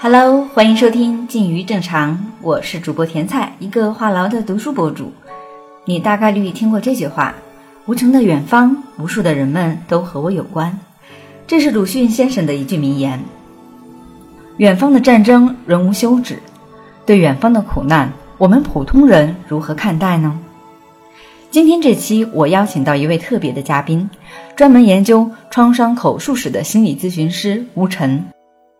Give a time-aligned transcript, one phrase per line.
[0.00, 5.12] Hello，欢迎收听《近于正常》，我是主播甜菜，一个话痨的读书博主。
[5.84, 7.34] 你大概率听过这句话
[7.86, 10.78] ：“无穷的远方，无数的人们都和我有关。”
[11.48, 13.20] 这是鲁迅先生的一句名言。
[14.58, 16.38] 远方的战争仍无休止，
[17.04, 20.38] 对远方的苦难，我们普通人如何看待呢？
[21.50, 24.08] 今天这期我邀请到一位特别的嘉宾，
[24.54, 28.24] 专门研究创伤口述史的心理咨询师吴晨。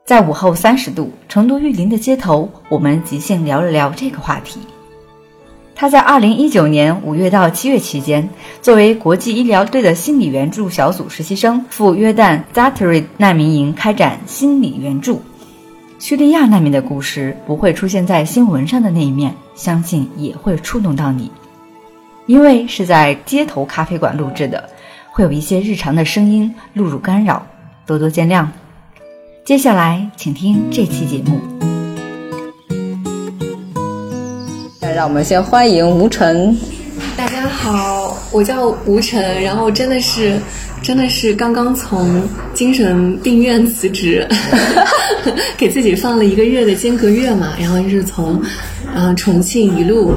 [0.09, 4.59] 在午后三十度，成都玉林的街头，我们即兴聊了聊这个话题。
[5.75, 8.27] 他在二零一九年五月到七月期间，
[8.63, 15.21] 作为国际医疗队的心理援助小组实习生，赴约旦 Zaatari 难民营开展心理援助。
[15.99, 21.31] 叙利亚难民的故事不会出现在新闻上的那一面，相信也会触动到你。
[22.25, 24.71] 因为是在街头咖啡馆录制的，
[25.13, 27.47] 会有一些日常的声音录入干扰，
[27.85, 28.47] 多多见谅。
[29.49, 31.41] 接下来，请听这期节目。
[34.95, 36.55] 让我们先欢迎吴晨。
[37.17, 40.39] 大家好，我叫吴晨，然后真的是，
[40.83, 42.23] 真的是刚刚从
[42.53, 44.29] 精神病院辞职，
[45.57, 48.39] 给自己放了一个月的间隔月嘛，然后就是从，
[48.95, 50.13] 然后，重庆一路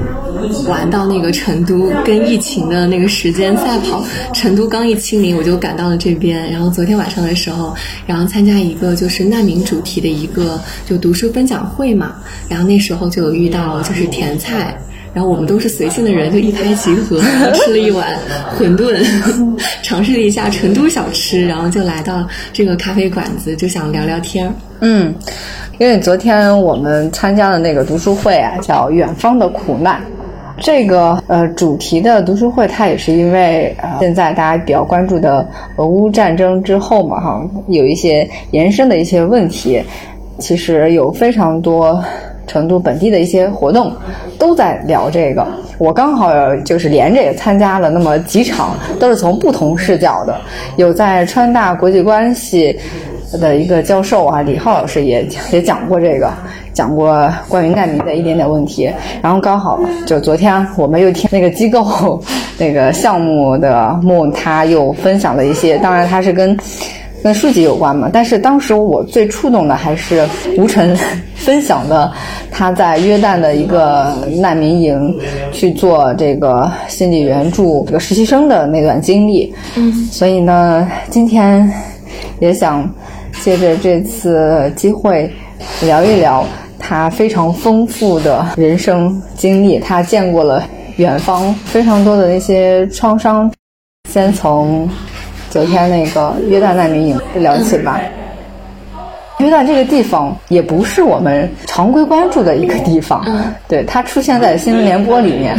[0.68, 7.76] 玩到那个成都，跟疫情的那个时间赛跑，成都刚一清零，我就赶到了这边，然后昨天晚上的时候，
[8.08, 12.16] 然后参加一个就是难民主题的一个就读书分享会嘛，
[12.50, 14.76] 然后那时候就有遇到就是甜菜。
[15.14, 17.20] 然后我们都是随性的人，就一拍即合，
[17.54, 18.18] 吃了一碗
[18.58, 19.04] 馄饨，
[19.84, 24.54] 尝试了一下成都小吃，然后就来到这个咖啡馆子，就想聊聊天儿。
[24.80, 25.14] 嗯，
[25.80, 30.00] 因为昨天我们参加的那个读书会啊，叫《远方的苦难》，
[30.64, 35.46] 这个呃主题的读书会，它也是因为呃现在大家比较关注的
[35.76, 39.84] 俄乌战争之后嘛，哈，有一些延伸的一些问题，
[40.40, 42.02] 其实有非常多。
[42.52, 43.94] 成都本地的一些活动
[44.38, 46.30] 都在聊这个，我刚好
[46.66, 50.36] 就是连着也参加了那么几场，都是从不同视角的。
[50.76, 52.78] 有在川大国际关系
[53.40, 56.30] 的一个教授啊，李浩老师也也讲过这个，
[56.74, 58.92] 讲过关于难民的一点点问题。
[59.22, 62.22] 然后刚好就昨天我们又听那个机构
[62.58, 66.58] 那个项目的木，他又分享了一些，当然他是跟。
[67.24, 68.10] 跟书籍有关嘛？
[68.12, 70.28] 但是当时我最触动的还是
[70.58, 70.98] 吴晨
[71.36, 72.12] 分享的
[72.52, 75.20] 他在约旦的一个难民营
[75.52, 79.54] 去做这个心理援助这个实习生的那段经历。
[79.76, 81.72] 嗯，所以呢，今天
[82.40, 82.88] 也想
[83.42, 85.32] 借着这次机会
[85.82, 86.46] 聊一聊
[86.78, 89.80] 他非常丰富的人生经历。
[89.80, 90.64] 他见过了
[90.98, 93.52] 远方非常多的那些创伤。
[94.10, 94.90] 先从。
[95.52, 98.00] 昨天那个约旦难民营聊起吧。
[99.40, 103.26] 约旦这个地方也不是我们常规关注的一个地方，
[103.68, 105.58] 对它出现在新闻联播里面，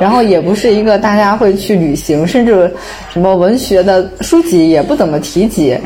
[0.00, 2.72] 然后也不是一个大家会去旅行，甚至
[3.12, 5.76] 什么文学的书籍也不怎么提及。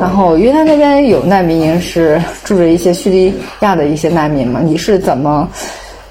[0.00, 4.60] 然后约旦那边有难民营，是住着一些叙利亚的一些难民嘛？
[4.64, 5.46] 你是怎么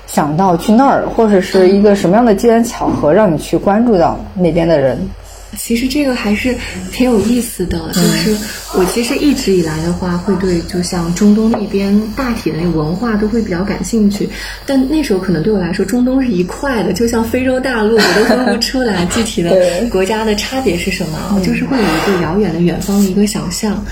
[0.05, 4.97] 想到去那儿，或者是一个什么样的机缘巧合让你去关注到那边的人？
[5.57, 6.55] 其实这个还是
[6.91, 8.37] 挺有意思的，就是
[8.73, 14.29] 我其实一直以来的话，会对就像中东那边大体的那个文化都会比较感兴趣，
[14.65, 23.83] 但那时候可能对我来说，中东是一块的，就像非洲大陆，我都分不出来 具体的国家的差别是什么，就是会有一个遥远的远方的一个想象。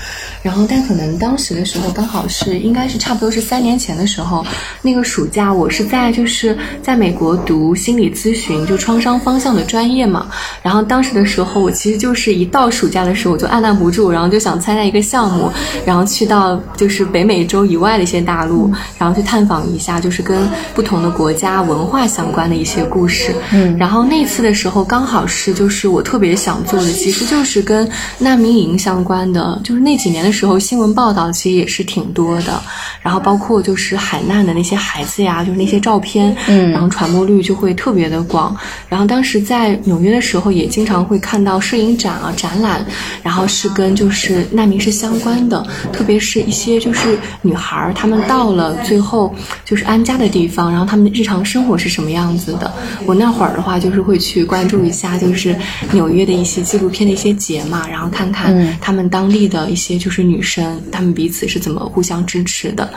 [0.42, 4.44] 然后，但可能当时的时候刚好是应该是差不多是三年前的时候，
[4.82, 10.30] 那个暑假我是在就是在美国读心理咨询，就创伤方向的专业嘛。
[10.62, 15.50] 然后当时的时候，我其实就是一到暑假的时候，我就按捺不住，然后就想参加一个项目，
[15.86, 23.34] 然后去到就是北美洲以外的一些大陆，然后去探访一下，就是跟不同的国家文化相关的一些故事。
[23.52, 23.74] 嗯。
[23.78, 27.88] 然后那次的时候，刚好是就是我特别想做的，其实就是跟
[28.18, 30.34] 难民营相关的，就是那几年的。
[30.34, 32.60] 时候新闻报道其实也是挺多的，
[33.00, 38.56] 然后包括就是海难的那些孩子呀，就是那些照片，嗯，然后传播率就会特别的广。
[38.88, 42.84] 然后当时在纽约的时候，也经常会看到摄影展啊、展览，
[43.22, 49.34] 然后是跟就是难民是相关的，特别是一些就是女孩儿，她们到了最后
[49.64, 52.70] 就是安家的地方，然后她们的日常生活是什么样子的。
[53.06, 55.56] 我那会儿的话，就是会去关注一下，就是
[55.92, 60.24] 纽约的一些纪录片的一些节嘛，然后看看他们当地的一些就是。
[60.24, 62.90] 女生，她们彼此是怎么互相支持的？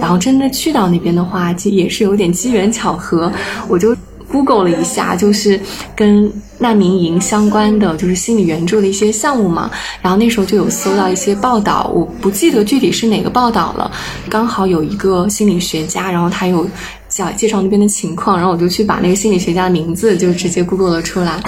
[0.00, 3.32] 然后真的去到那边的话，其实也是有点机缘巧合，
[3.68, 3.96] 我就
[4.32, 5.60] Google 了一下，就是
[5.94, 9.70] 跟难民营相关的，就是心理援助的一些项目嘛。
[10.00, 13.90] 然后那时候就有搜到一些报道，我不记得具体是哪个报道了。
[14.30, 16.66] 刚好有一个心理学家，然后他有
[17.08, 21.38] 讲介绍那边的情况，然后我就去把那个心理学家的名字就直接 Google 了出来，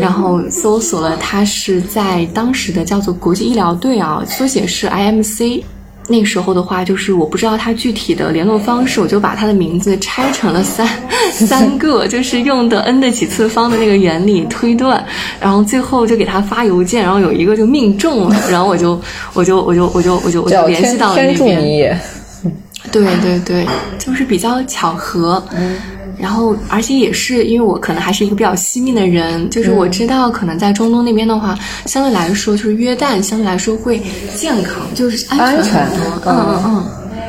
[0.00, 5.62] 然后搜索了他是在当时的叫做国际医疗队啊，缩写是 IMC。
[6.08, 10.88] 那时候的话，就是我不知道他具体的联络方式，我就把他的名字拆成了三
[11.30, 15.04] 三个，就是用的 n 的几次方的那个原理推断，
[15.38, 19.00] 然后最后就给他发邮件，然后有一个就命中了，然后我就
[19.34, 22.00] 我就我就我就我就我就联系到了那边。
[22.90, 23.66] 对对对，
[23.98, 25.42] 就是比较巧合。
[26.18, 34.02] 然后，而且也是因为我可能还是一个比较惜命的人，就是我知道可能在中东那边的话，相对来说就是约旦相对来说会
[34.34, 36.32] 健康，就是安全很多。
[36.32, 36.84] 嗯嗯嗯。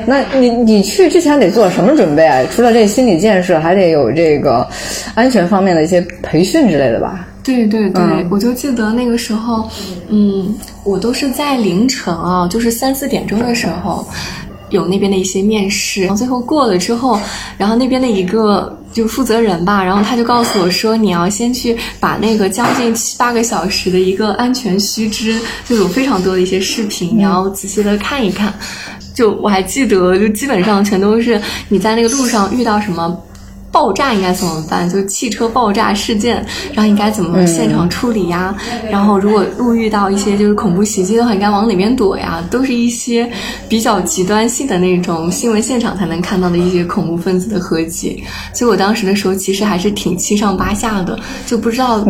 [0.07, 2.43] 那你你去之前得做什么准备啊？
[2.51, 4.67] 除了这心理建设，还得有这个
[5.13, 7.27] 安全方面的一些培训之类的吧？
[7.43, 9.69] 对对对，我就记得那个时候，
[10.07, 10.53] 嗯，
[10.83, 14.07] 我都是在凌晨啊，就是三四点钟的时候。
[14.69, 17.19] 有那边的一些面试，然后最后过了之后，
[17.57, 28.53] 然后那边的一个就负责人吧，然后他就告诉我说，你要先去把那个将近七八个小时的一个安全须知，就有非常多的一些视频，你要仔细的看一看。
[29.13, 33.17] 就我还记得，就基本上全都是你在那个路上遇到什么。
[33.71, 34.89] 爆炸应该怎么办？
[34.89, 36.43] 就汽车爆炸事件，
[36.73, 38.55] 然后应该怎么现场处理呀？
[38.89, 42.43] 然后如果路遇到一些就是恐怖袭击的话，应该往里面躲呀？
[42.49, 43.29] 都是一些
[43.67, 48.23] 比较极端性的那种新闻现场才能看到的一些恐怖分子的合集。
[48.53, 52.03] 所以我当时的时候其实还是挺七上八下的，就不知道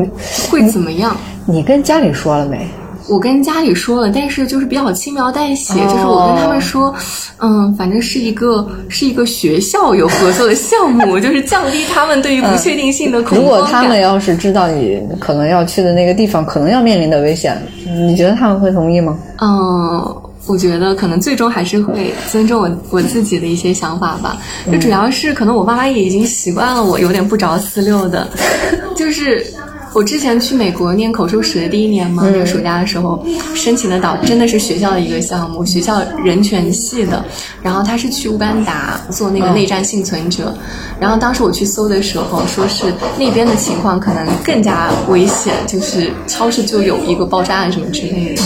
[0.49, 1.15] 会怎么样。
[1.45, 2.67] 你跟家里说了没？
[3.09, 6.93] 我跟家里说了，但是就是比较轻描淡写，就是我跟他们说，
[7.39, 19.17] 嗯，反正是一个是一个学校有合作的项目， 就是降低他们对于不确定性的恐慌如果他们要是知道你可能要去的那个地方可能要面临的危险，你觉得他们会同意吗？
[19.41, 24.37] 嗯，我觉得可能最终还是会尊重我我自己的一些想法吧。
[24.71, 28.29] 就主要是可能我爸妈也已经习惯了我有点不着四六的，
[28.95, 29.45] 就是。
[29.93, 33.25] 我之前去美国念口述史的第一年嘛，那个暑假的时候
[33.55, 37.25] 申请的导真的是学校的一个项目，学校人权系的。
[37.61, 40.55] 然后他是去乌干达做那个内战幸存者。
[40.99, 48.43] 然后当时我去搜的时候，说是那边的情况可能更加危险，就是超市就有一个爆炸案什么之类的。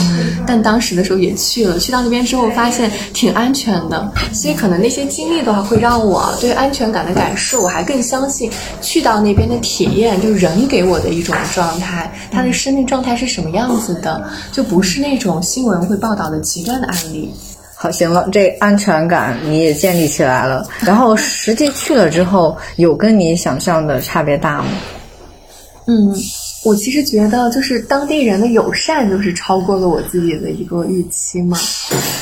[0.47, 8.49] 但当时的时候也去了，去到那边之后发现挺安全的，所以可能那些经历的话会让我对安全感的感受，我还更相信
[8.81, 11.32] 去到那边的体验，就是人给我的一种。
[11.53, 14.23] 状态，他的生命状态是什么样子的？
[14.51, 17.33] 就不是那种新闻会报道的极端的案例。
[17.75, 20.65] 好，行了，这安全感你也建立起来了。
[20.81, 24.65] 然后实际去了之后，有跟你想象的差别大吗？
[25.87, 26.15] 嗯。
[26.63, 31.57] 我其实觉得，就是当地人的友善，就是超过了我自己的一个预期嘛。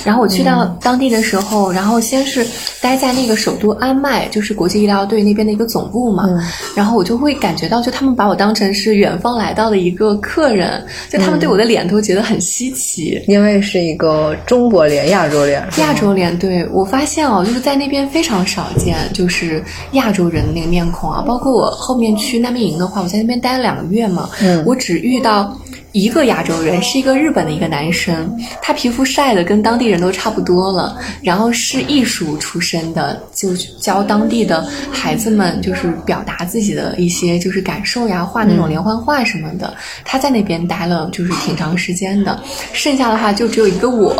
[0.03, 2.45] 然后我去到当地的时候，然后先是
[2.81, 6.27] 待在那个首都安迈，就是国际医疗队那边的一个总部嘛。
[6.75, 15.63] 然后我就会感觉到，就他们把我当成是远方来到的一个客人，就他们对我的脸都觉得很稀奇，因为是一个中国脸、亚洲脸。
[15.77, 21.23] 亚洲脸，对我发现哦，就是在那边非常少见，就是亚洲人的那个面孔啊。
[21.27, 24.29] 包括我后面去难民营的话，我在那边待了两个月嘛。
[24.41, 25.59] 嗯，我只遇到
[25.91, 39.73] 一个亚洲人，是一个日本的一个男生，他皮肤晒的跟当地人都差不多了，然后是艺术出身的，就教当地的孩子们，就是表达自己的一些就是感受呀，画那种连环画什么的。
[40.05, 44.15] 他在那边待了就是挺长时间的，剩下的话就只有一个我，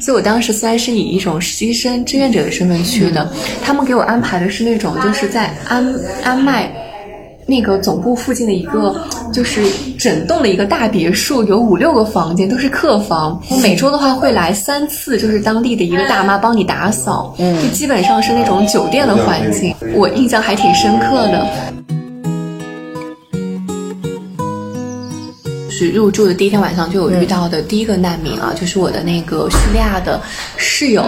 [0.00, 3.28] 所以我当时虽然是以一种实习生志愿者的身份去的，
[3.62, 6.72] 他们给我安排的是那种就是在安安麦。
[7.50, 8.94] 那个总部附近的一个，
[9.32, 9.62] 就是
[9.98, 13.42] 整栋的一个大别墅，有五六个房间，都是客房。
[13.48, 21.46] 我每周的话会来三次，就是当地的一个大妈帮你打扫，嗯，就基本上是那种酒店的环境，我印象还挺深刻的。
[25.70, 30.20] 是入住的第一天晚上就有遇到的第一个难民啊，就是我的那个叙利亚的
[30.58, 31.02] 室友，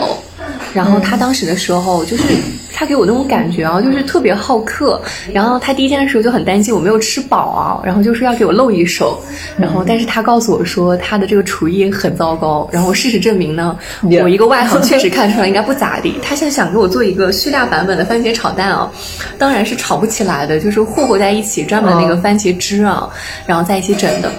[0.72, 2.24] 然后他当时的时候就是。
[2.72, 4.98] 他给我那种感觉啊，就是特别好客。
[5.34, 9.22] 然后他第一天的时候就很担心我没有吃饱啊，然后就说要给我露一手。
[9.58, 12.66] 然后，但是他告诉我说他的这个厨艺很糟糕。
[12.72, 13.76] 然后事实证明呢，
[14.22, 16.14] 我一个外行确实看出来应该不咋地。
[16.22, 18.90] 他现在想给我做一个叙利亚版本的番茄炒蛋啊，
[19.36, 23.10] 当然是炒不起来的，就是和和在一起，专门那个番茄汁啊，
[23.44, 24.32] 然后在一起整的。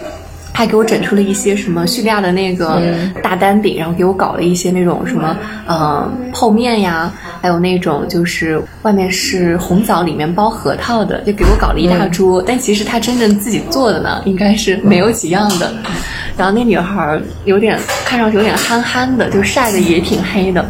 [0.53, 2.81] 还给我整出了一些什么叙利亚的那个
[3.23, 7.11] 大单饼，然后给我搞了一些那种什么呃泡面呀。
[7.41, 12.39] 还有那种就是外面是红枣，里面包核桃的，就给我搞了一大桌。
[12.39, 15.73] 但其实她真正自己做的呢，应该是没有几样的。
[16.37, 20.63] 然后那女孩有点看上去有点憨憨的，就晒的也挺黑的。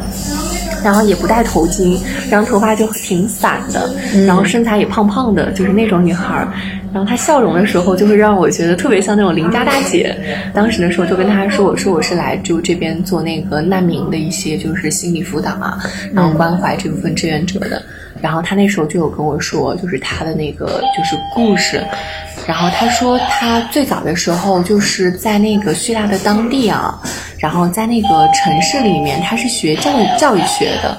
[0.82, 3.94] 然后也不戴头巾，然后头发就挺散的，
[4.26, 6.48] 然后身材也胖胖的，就是那种女孩儿。
[6.94, 10.16] 然后她笑容的时候，就会让我觉得特别像那种邻家大姐。
[10.54, 15.80] 当时的时候就跟她说：“我说我是来就这边做那个难民的一些就是心理辅导啊，
[16.14, 17.82] 然后关怀这部分志愿者的。”
[18.22, 21.84] 然后她那时候就有跟我说，就是她的那个就是故事。
[22.46, 27.00] 然后她说她最早的时候就是在那个叙利亚的当地啊。
[27.40, 30.96] 然后在那个城市里面，他是学教育教育学的，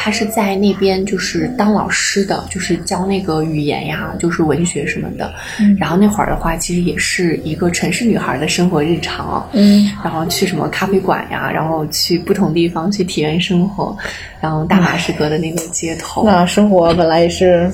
[0.00, 5.34] 他是在那边就是当老师的，就是教那个语言呀，就是文学什么的。
[5.76, 9.46] 然后那会儿的话，其实也是一个城市女孩的生活日常。
[9.52, 13.94] 嗯，然后去什么咖啡馆呀，然后去不同地方去体验生活，
[14.40, 16.24] 然后大马士革的那个街头。
[16.24, 17.68] 那生活本来也是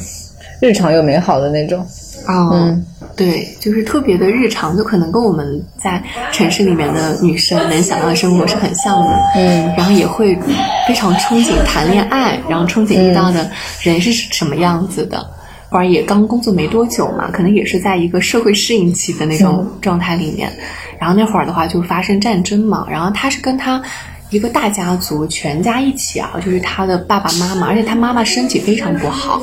[0.61, 1.87] 日常又美好的那种。
[2.28, 2.85] 嗯，
[3.16, 6.02] 对，就是特别的日常，就可能跟我们在
[6.33, 9.21] 城市里面的女生能想到的生活是很像的。
[9.37, 10.38] 嗯，然后也会
[10.87, 13.50] 非常憧憬谈恋爱，然后憧憬遇到的
[13.83, 15.25] 人是什么样子的。
[15.71, 20.52] 或者也刚工作没多久嘛，可能也是在一个社会适应期的那种状态里面。
[21.00, 23.83] 然后那会儿的话就发生战争嘛，然后他是跟他。
[24.35, 29.41] 一个大家族，全家一起啊，就是他的爸爸妈妈，而且他妈妈身体非常不好，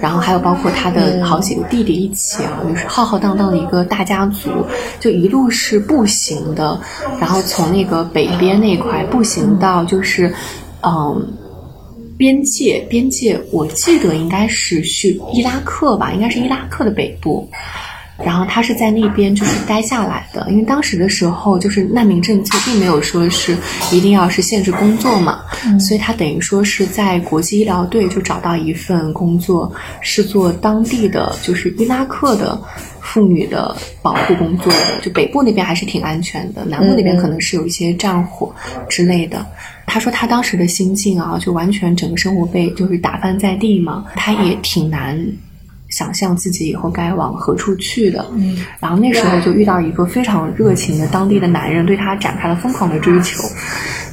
[0.00, 4.48] 然后还有包括他的好几个弟弟一起啊，就是浩浩荡荡的一个大家族，
[4.98, 6.80] 就一路是步行的，
[7.20, 10.34] 然后从那个北边那块步行到就是，
[10.80, 11.34] 嗯，
[12.16, 17.50] 边界边界，我记得应该是去伊拉克吧，应该是伊拉克的北部。
[18.24, 23.56] 然后他是在那边就是待下来的，因为当时的时候就是难民政策并没有说是
[23.90, 25.42] 一定要是限制工作嘛，
[25.78, 32.60] 所以他等于说是在国际医疗队就找到一份工作，是做当地的就是伊拉克的
[33.00, 38.54] 妇女的保护工作的，就北部那边还是挺安全的，南部那边可能是有一些战火
[38.88, 39.44] 之类的。
[39.84, 45.20] 他说他当时的心境啊，就完全整个生活被就是打翻在地嘛，他也挺难。
[45.92, 53.44] 想象自己以后该往何处去的，嗯，然后那时候就遇到一个非常热情的当地的男人，对他展开了疯狂的追求。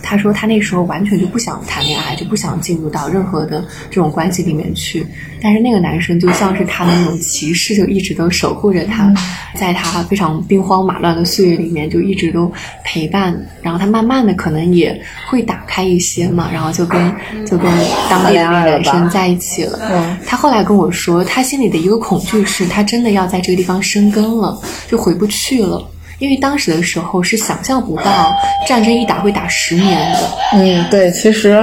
[0.09, 5.05] 他说他那时候完全就不想谈恋爱，就不想进入到任何的这种关系里面去。
[5.39, 9.13] 但是那个男生就像是他的那种骑士，就一直都守护着他，
[9.53, 12.51] 在他非常兵荒马乱的岁月里面，就一直都
[12.83, 13.39] 陪伴。
[13.61, 14.99] 然后他慢慢的可能也
[15.29, 17.71] 会打开一些嘛，然后就跟就跟
[18.09, 20.17] 当地的那个男生在一起了。
[20.25, 25.87] 他后来跟我说，他心里的一个恐惧是他真的要在这个地方生根了，就回不去了。
[26.19, 28.33] 因为当时的时候是想象不到
[28.67, 30.19] 战争一打会打十年的。
[30.53, 31.61] 嗯，对，其实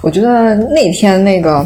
[0.00, 1.64] 我觉得那天那个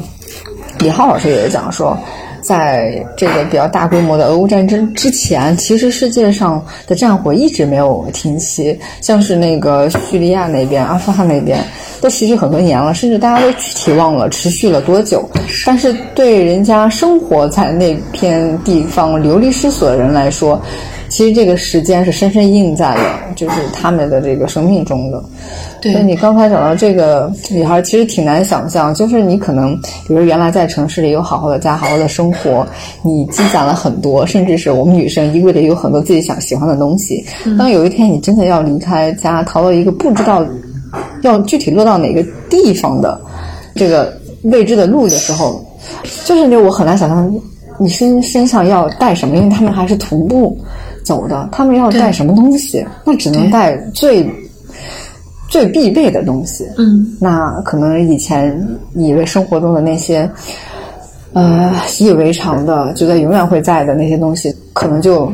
[0.78, 1.96] 李浩老师也讲说，
[2.42, 11.64] 在这个比较大规模的俄乌战争之前，其实世界上的战火一直没有停息，像是那个叙利亚那边、阿富汗那边
[12.00, 15.26] 都持续很多年了，甚至大家都具体忘了持续了多久。
[15.64, 20.60] 但是对人家生活在那片地方流离失所的人来说，
[21.14, 25.22] 其实这个时间是深深印在了，就是他们的这个生命中的。
[25.80, 32.66] 对，所以你刚才讲到这个女孩，其实挺难想象，就是你可能，比如原来在城市里有好好的家、好好的生活，
[33.04, 37.24] 你积攒了很多，甚至是我们女生衣柜里有很多自己想喜欢的东西。
[37.56, 40.44] 当有一天你真的要离开家，逃到一个不知道
[41.22, 43.20] 要具体落到哪个地方的
[43.76, 45.64] 这个未知的路的时候，
[46.24, 47.40] 就是那我很难想象
[47.78, 50.58] 你身身上要带什么，因为他们还是徒步。
[51.04, 52.84] 走的，他们要带什么东西？
[53.04, 54.28] 那只能带最
[55.48, 56.64] 最必备的东西。
[56.78, 58.60] 嗯，那可能以前
[58.94, 60.28] 以为生活中的那些，
[61.32, 65.30] 呃，习以为常的，觉得永远会在的那些东西，可能就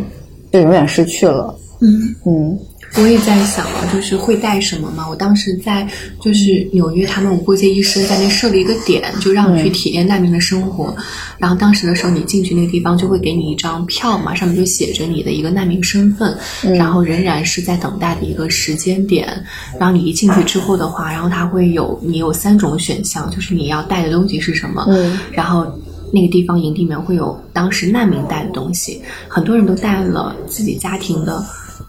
[0.53, 1.55] 就永远失去了。
[1.81, 2.59] 嗯嗯。
[2.97, 5.09] 我也在想啊，就是会带什么嘛？
[5.09, 5.89] 我当时在
[6.21, 10.95] 就是纽约，他们无国界医生在那设了一个点，就让你去体验难民的生活。
[11.39, 16.37] 然后当时的时候，你进去那个地方就会给你一张票嘛，上面就写着你的一个难民身份，
[16.75, 19.45] 然后仍然是在等待的一个时间点。
[19.79, 24.85] 然后你一进去之后的话，然后他会有你有三种选项，就是你要带的东西是什么。
[24.89, 25.17] 嗯。
[25.31, 25.65] 然后
[26.13, 31.41] 那个地方营地里面会有当时难民带的东西，很多人都带了自己家庭的。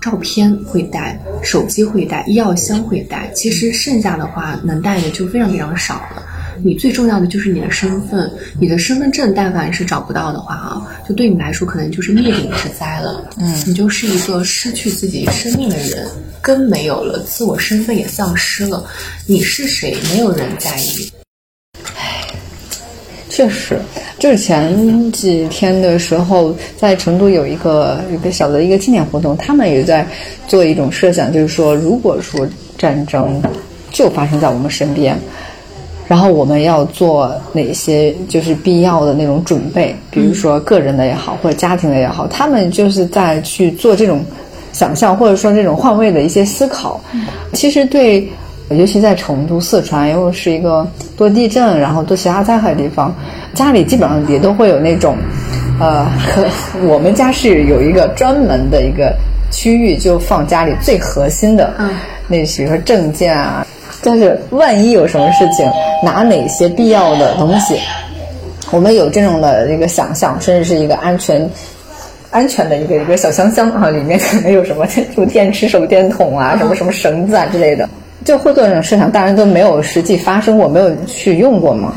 [0.02, 3.32] 照片会带，手机会带，医药箱会带。
[3.36, 6.24] 其实剩下的话能带的就非常非常少了。
[6.64, 13.30] 你最重要的就是你的身份，你的身份证，但凡是找不到的话啊，就对你来说可能就是灭顶之灾了。
[13.38, 16.08] 嗯，你就是一个失去自己生命的人，
[16.42, 18.84] 根没有了，自我身份也丧失了。
[19.26, 19.98] 你是谁？
[20.12, 21.12] 没有人在意。
[21.96, 22.28] 唉
[23.30, 23.80] 确实，
[24.22, 30.06] 就是前几天的时候，在成都有一个一个小的一个纪念活动，他们也在
[30.48, 32.48] 做一种设想，就是说，如果说
[32.78, 33.42] 战争
[33.90, 35.18] 就发生在我们身边，
[36.08, 44.24] 然后我们要做哪些就是必要的那种准备，比如说个人的也好，或者家庭的也好，他们就是在去做这种
[44.72, 47.02] 想象，或者说这种换位的一些思考。
[47.54, 48.30] 其实对。
[48.74, 50.88] 尤其在成都、四川，又是一个
[51.18, 53.14] 多地震，然后多其他灾害的地方，
[53.54, 55.16] 家里基本上也都会有那种，
[55.80, 56.08] 呃，
[56.84, 59.16] 我们家是有一个专门的一个
[59.52, 61.90] 区域，就放家里最核心的嗯
[62.28, 63.66] 那比如说证件啊。
[64.04, 65.70] 但是万一有什么事情，
[66.04, 67.78] 拿哪些必要的东西，
[68.72, 71.48] 我们有这种的一个想象，甚至是一个安全、
[72.32, 77.88] 安全的一个一个小箱箱啊，里面可能有什么助电池手电筒啊，什么什么绳子啊之类的。
[78.24, 81.94] 就会做这种设想，大家都没有实际发生过，没有去用过嘛。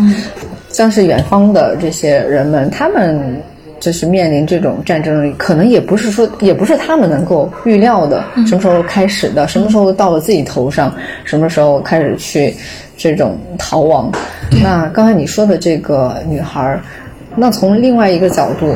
[0.71, 3.41] 像是远方的这些人们，他们
[3.79, 10.93] 就是面临这种战争，可能也不是说，也不是他们能够预料的，什么时候开始的，什么时候到了自己头上，
[11.25, 12.53] 什么时候开始去
[12.97, 14.11] 这种逃亡。
[14.63, 16.81] 那刚才你说的这个女孩，
[17.37, 18.75] 那从另外一个角度，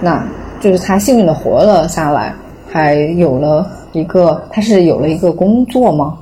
[0.00, 0.22] 那
[0.60, 2.34] 就是她幸运的活了下来，
[2.70, 6.18] 还有了一个，她是有了一个工作吗？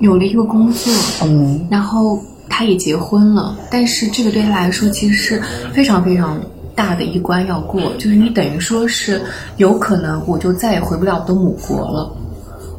[0.00, 6.40] 有了一个工作，嗯，然后他也结婚了，但是这个对他来说其实是非常非常
[6.74, 9.20] 大的一关要过，就是你等于说是
[9.56, 12.12] 有可能我就再也回不了我的母国了，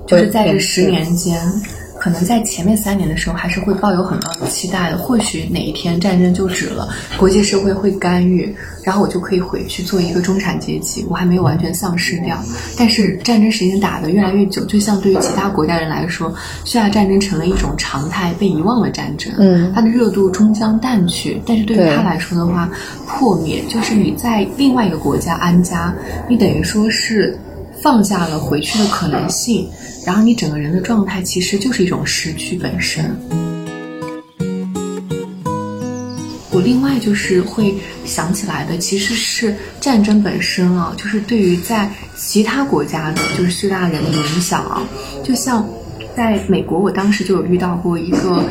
[0.07, 1.39] 就是在这十年间。
[2.00, 4.98] 可能在前面三年的时候，还是会抱有很高的期待的。
[4.98, 6.88] 或许哪一天战争就止了，
[7.18, 12.38] 国际社会会干预，然后我就可以回去做一个中产阶级，我还没有完全丧失掉。
[12.77, 19.34] 但是战争时间打得越来越久，就像对于其他国家人来说，叙利亚战争成了一种常态，被遗忘了战争。
[19.38, 21.41] 嗯，它的热度终将淡去。
[21.46, 22.70] 但是对于他来说的话，
[23.08, 25.94] 破灭就是你在另外一个国家安家，
[26.29, 27.38] 你等于说是
[27.82, 29.68] 放下了回去的可能性。
[30.06, 33.15] 然后你整个人的状态其实就是一种失去本身。
[36.51, 37.74] 我另外就是会
[38.06, 44.81] 想起来的，其实是战争本身啊，就是对于在其他国家的，就是叙利亚人的影响啊。
[45.24, 45.66] 就像
[46.18, 48.44] 在美国，我当时就有遇到过一个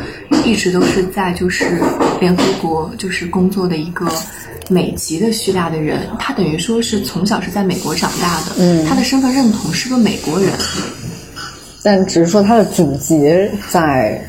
[0.45, 1.67] 一直都是在就是
[2.21, 4.11] 联合国就是工作的一个
[4.71, 10.53] 美籍的叙利亚的人，他等于说是从小是在美国长大的，嗯，他的身份认同是个美国人。
[11.83, 13.31] 但只是说他的祖籍
[13.71, 14.21] 在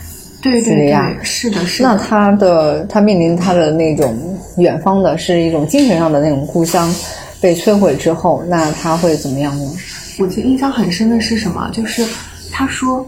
[0.42, 1.90] 叙利亚，是的，是的。
[1.90, 4.18] 那他的他面临他的那种
[4.58, 6.94] 远方的，是一种精神上的那种故乡
[7.42, 9.72] 被摧毁之后，那他会怎么样呢？
[10.20, 11.70] 我记得印象很深的是什么？
[11.74, 12.06] 就是
[12.52, 13.06] 他说。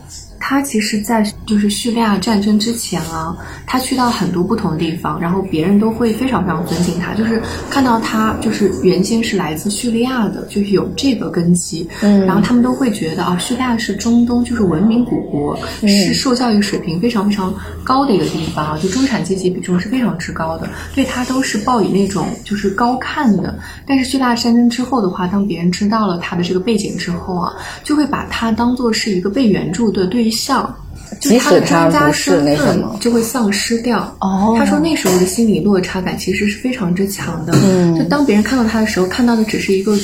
[0.52, 3.34] 他其实，在就是叙利亚战争之前啊，
[3.66, 23.58] 他去到很多不同的地方，然后别人都会非常非常尊敬他，就是看到他就是原先是来自叙利亚的，就是有这个根基，嗯，然后他们都会觉得啊，叙利亚是中东就是文明古国，是受教育水平非常非常高的一个地方啊，就中产阶级比重是非常之高的，对他都是抱以那种就是高看的。
[23.88, 27.54] 但是叙利亚战争之后的话，当别人知道了他的这个背景之后啊，
[27.86, 30.30] 就会把他当做是一个被援助的对。
[30.42, 30.76] 像，
[31.20, 34.00] 就他的专家身份就会丧失掉。
[34.22, 37.54] 哦，他说那时候的心理落差感其实是非常之强的。
[37.64, 39.96] 嗯，就当别人看到他的时候，看到的只是一个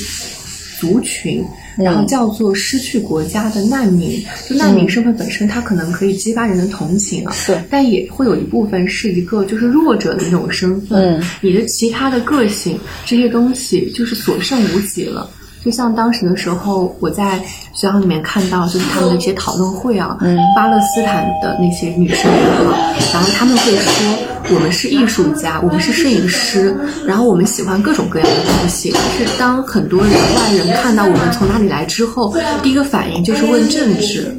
[0.79, 1.43] 族群，
[1.75, 4.23] 然后叫做失去国家的难民。
[4.47, 7.33] 就难民身份本身，他可能可以激发人的同情啊。
[7.33, 11.19] 是，但也会有一部分是一个就是弱者的那种身份。
[11.19, 15.27] 嗯，你的其他的个性这些东西就是所剩无几了。
[15.63, 17.37] 就像当时的时候，我在
[17.73, 20.17] 学校里面看到，就是他们的一些讨论会啊，
[20.55, 22.63] 巴勒斯坦的那些女生也好，
[23.13, 28.93] 然后他们会说，我们是艺术家，我们是摄影师，然后我们喜欢各种各样的东西。
[28.93, 34.33] 但是当很多人外人看到我们从哪里来之后，第一个反应就是问政治。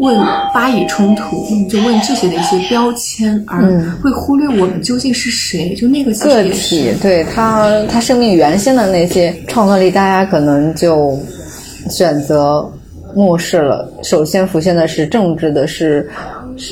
[0.00, 0.18] 问
[0.52, 3.62] 巴以冲突，就问这些的一些标签，而
[4.02, 5.74] 会忽略我们究竟是谁。
[5.74, 11.18] 就那个个体，对他他生命原先的那些创造力，大家可能就
[11.90, 12.68] 选择
[13.14, 13.92] 漠视了。
[14.02, 16.08] 首先浮现的是政治的，是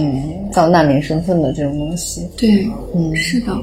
[0.01, 2.27] 嗯，造难民身份的这种东西。
[2.37, 3.55] 对，嗯，是的。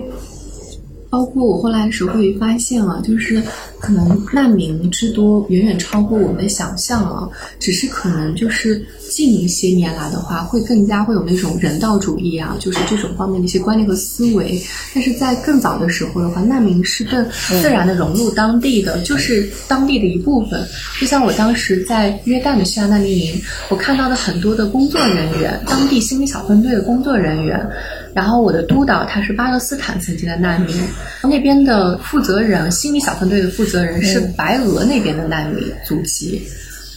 [1.07, 3.41] 包括我后来的时候会发现啊，就是
[3.79, 8.83] 可能难民之多远远超过我们的想象啊，只是可能就是
[9.15, 14.61] 近一些年来的话，会更加会有那种人道主义啊，就是这种方面的一些观念和思维。
[14.93, 17.25] 但是在更早的时候的话，难民是更
[17.61, 20.61] 自然的融入当地的，就是当地的一部分。
[20.99, 27.65] 就像我当时在约旦的叙利亚难民营，我看到的很多的工作人员，当地心理小分队的工作人员。
[28.13, 30.75] 然后我的督导他是巴勒斯坦曾经的难民，
[31.23, 36.41] 那边的负责人心理小分队的负责人是白俄那边的难民祖籍，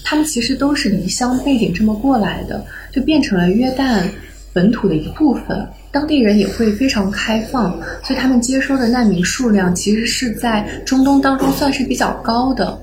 [0.09, 4.05] 他们其实都是离乡背景这么过来的，就变成了约旦
[4.55, 5.69] 本土的一部分。
[5.91, 12.81] 当地人也会非常开放，所以他们接收的难民数量其实是在中东当中算是比较高的。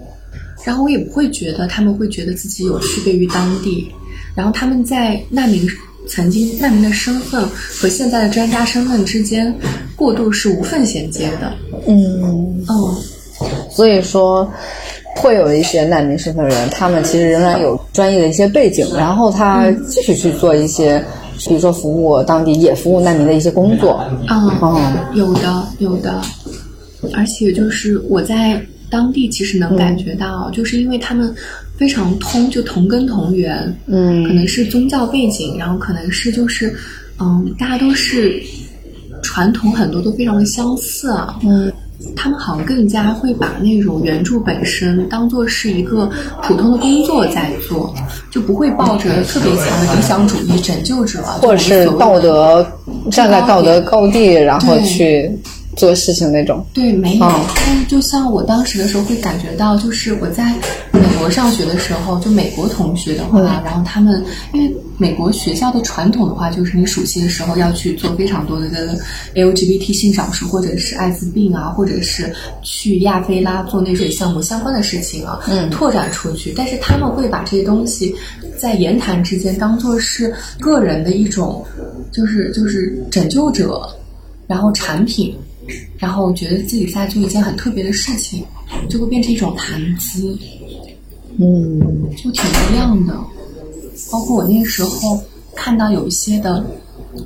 [0.63, 3.91] 然后我也不会觉得他们会觉得自己有区别于当地，
[4.35, 5.67] 然后他们在难民。
[6.07, 9.51] 曾经难民的身份和现在的专家身份之间
[9.95, 11.51] 过渡是无缝衔接的。
[11.87, 12.95] 嗯嗯，
[13.71, 14.47] 所以说
[15.15, 21.03] 会有一些难民身份人，他们其实仍然有专业的一些背景，然后他继续去做一些，
[21.47, 24.03] 比如说服务当地也服务难民的一些工作。
[24.29, 26.21] 嗯，有的有的，
[27.13, 31.33] 而且就是我在当地其实能感觉到，就是因为他们。
[31.77, 36.73] 非常通，就同根同源，嗯，可能是宗教背景，然后可能是就是，
[37.19, 38.41] 嗯，大家都是
[39.21, 41.69] 传统很多都非常的相似啊，嗯，
[42.15, 46.09] 他们好像更加会把那种原著本身当做是一个
[46.43, 47.93] 普通的工作在做，
[48.29, 52.65] 就不会抱着特别强的理想主义、拯救者，或者是道德
[53.11, 55.31] 站在道德高地，然后去。
[55.75, 57.25] 做事情那种，对，没有。
[57.65, 60.53] 但是就像我当时的时候会感觉到，就是我在
[60.91, 68.97] 美国上学的时候，就美国同学的话，然后他们因为美国学校的传统的话，就是你暑期的时候要去做非常多的跟
[69.33, 76.53] LGBT 性少数或者是艾滋病啊，或者是去亚非拉做那水项目相关的事情啊，嗯，拓展出去。
[76.55, 78.15] 但是他们会把这些东西
[78.57, 81.65] 在言谈之间当做是个人的一种，
[82.11, 83.85] 就是就是拯救者，
[84.47, 85.35] 然后产品。
[85.97, 88.45] 然后觉得自己在做一件很特别的事情，
[88.89, 90.37] 就会变成一种谈资，
[91.37, 91.79] 嗯，
[92.15, 93.17] 就挺不一样的。
[94.11, 95.19] 包括我那个时候
[95.55, 96.65] 看到有一些的，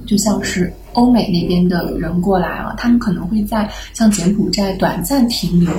[0.06, 5.72] 就像是欧美那边的人过来了，他们可能会在像柬埔寨短暂停留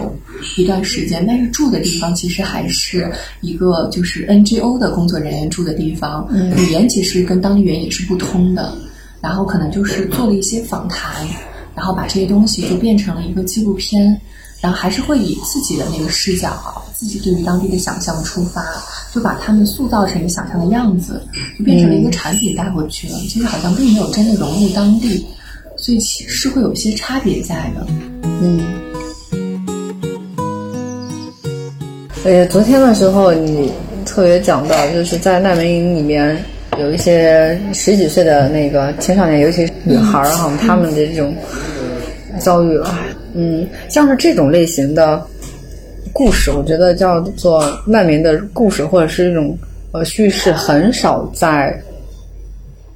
[0.56, 8.76] 一段时间，但是住的地方其实还是一个就是 NGO 的工作人员住的地方，语言其实跟当地人也是不通的，
[9.20, 11.26] 然后可能就是做了一些访谈。
[11.74, 14.20] 然后把这些东西就变成了一个纪录片，
[14.60, 18.62] 然后还是会以自己的那个视角，自己对于当地的想象出发，
[19.14, 21.22] 就把他们塑造成你想象的样子，
[21.58, 23.18] 就变成了一个产品带回去了。
[23.28, 25.26] 其实好像并没有真的融入当地，
[25.76, 27.86] 所以其实会有一些差别在的。
[28.22, 28.60] 嗯。
[32.22, 33.72] 呃，昨天的时候你
[34.04, 36.44] 特别讲到，就是在难民营里面
[36.80, 41.34] 有一些十几岁的那个青少年，尤其是女孩儿哈，他们的这种。
[42.38, 42.94] 遭遇了，
[43.34, 45.22] 嗯，像是这种类型的
[46.10, 49.54] 故事，我觉得叫做难民的故事，或者是一种
[49.92, 51.78] 呃叙事，很少在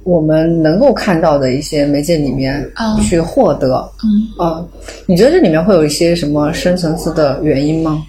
[0.03, 2.67] 我们能够看到的一些媒介里面
[3.03, 3.87] 去获得。
[4.03, 4.65] 嗯，啊，
[5.05, 8.01] 你觉得这里面会有一些什么深层次的原因吗？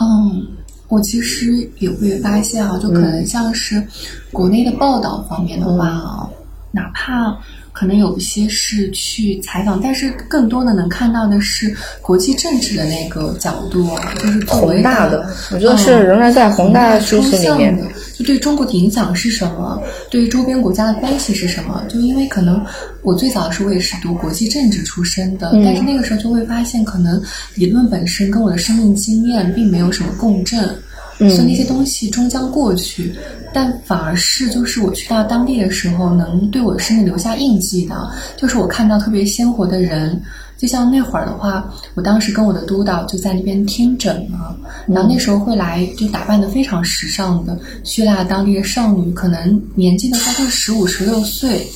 [0.00, 0.46] 嗯，
[0.94, 3.84] 我其实也会发现啊，就可能像是
[4.30, 6.30] 国内的报道方面的话啊，
[6.70, 7.36] 哪怕。
[7.74, 17.84] 可能有一些是去采访，但是更多的能看到的是国际政治的那个角度，就是宏大的，我觉得是仍然在宏大叙事里面的。
[18.14, 19.82] 就对中国的影响是什么？
[20.08, 21.82] 对于周边国家的关系是什么？
[21.88, 22.64] 就因为可能
[23.02, 27.20] 我最早的时候我也是读国际政治出身的，但是那个时候就会发现，可能
[27.56, 30.72] 理论本身跟我的生命经验并没有什么共振。
[31.18, 33.14] 所以那些东西终将过去，
[33.52, 37.94] 但反而是就是我去到当地的时候，能对我生命留下印记的，
[38.36, 40.20] 就是我看到特别鲜活的人。
[40.56, 51.66] 就像那会儿的话，我当时跟我的督导就在那边听诊嘛，然后那时候会来就打扮的非常时尚的叙利亚当地的少女，可能年纪的话就十五十六岁，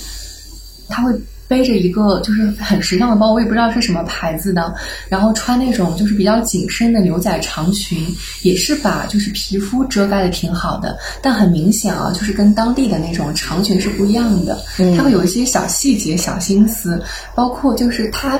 [0.88, 1.12] 她会。
[1.48, 4.74] 背着一个就是很时尚的包，我也不知道是什么牌子的，
[5.08, 8.06] 然后穿那种就是比较紧身的牛仔长裙，
[8.42, 14.62] 也是把就是皮肤遮盖的挺好的，但很明显啊，就是跟当地的那种长裙是不一样的，
[14.96, 17.02] 它会有一些小细节、小心思，
[17.34, 18.38] 包括就是它。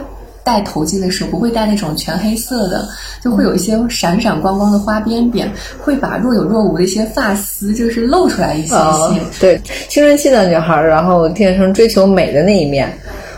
[0.49, 2.89] 戴头巾的时候不会戴那种全黑色的，
[3.23, 5.47] 就会有一些闪闪光光的花边边，
[5.79, 9.21] 会把若有若无的一些发丝就是露出来一些些。
[9.39, 12.91] 对，青春期的女孩，然后天生追求美的那一面，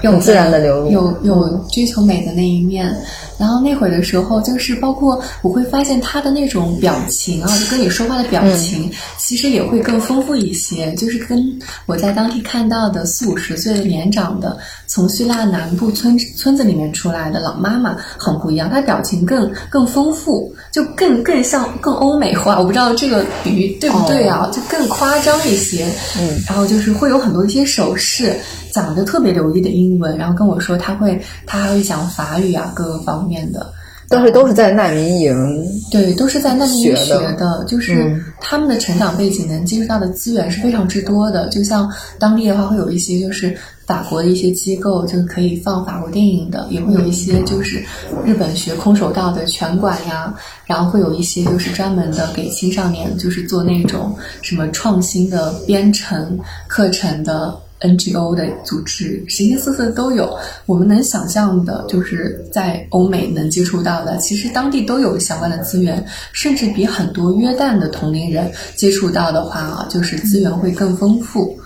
[0.03, 0.90] 有自然的流露。
[0.92, 2.88] 有有追求美的那一面，
[3.40, 22.59] 然后那会儿的时候，就是包括我会发现他的那种表情啊，就跟你说话的表情，其实也会更丰富一些，就是跟我在当地看到的四五十岁的年长的从叙利亚南部村村子里面出来的老妈妈很不一样，她表情更更丰富，就更更像更欧美化。
[22.59, 24.50] 我不知道这个比喻对不对啊？
[24.53, 25.88] 就更夸张一些。
[26.18, 28.37] 嗯，然后就是会有很多一些手势，
[28.72, 33.73] 讲的特别流利的英文，然后跟我说他会他还会讲法语啊，各个方面的。
[34.12, 35.33] 但是都是在难民营，
[35.88, 41.49] 对，都是在难民营学学的的，就是嗯他们的成长背景能接触到的资源是非常之多的。
[41.49, 41.88] 就像
[42.19, 47.81] 当地的话，会有一些就是法国的一些机构，就是可以放法国电影的，也会有一些就是
[48.25, 50.35] 日本学空手道的拳馆呀，
[50.66, 54.12] 然后会有一些就是专门的给青少年就是做那种
[54.43, 60.37] 什么创新的编程课程的 NGO 的组织，形形色色都有。
[60.66, 71.59] 我们能想象的，就是在欧美能接触到的，其实当地都有相关的资源，甚至比很多约旦的同龄人接触到的话啊，就是资源会更丰富。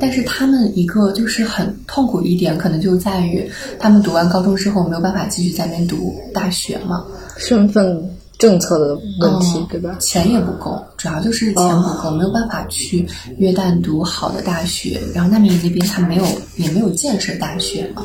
[0.00, 3.48] 但是他们一个就是很痛苦一点，可能就在于
[3.78, 7.04] 他们读完高中之后没有办法继续在那边读大学嘛，
[7.36, 9.96] 身份政策的问题，嗯对吧？
[9.98, 15.00] 钱也不够，主要就是钱不够，没有办法去约旦读好的大学。
[15.14, 16.24] 然后难民营那边他没有
[16.56, 18.02] 也没有建设大学嘛，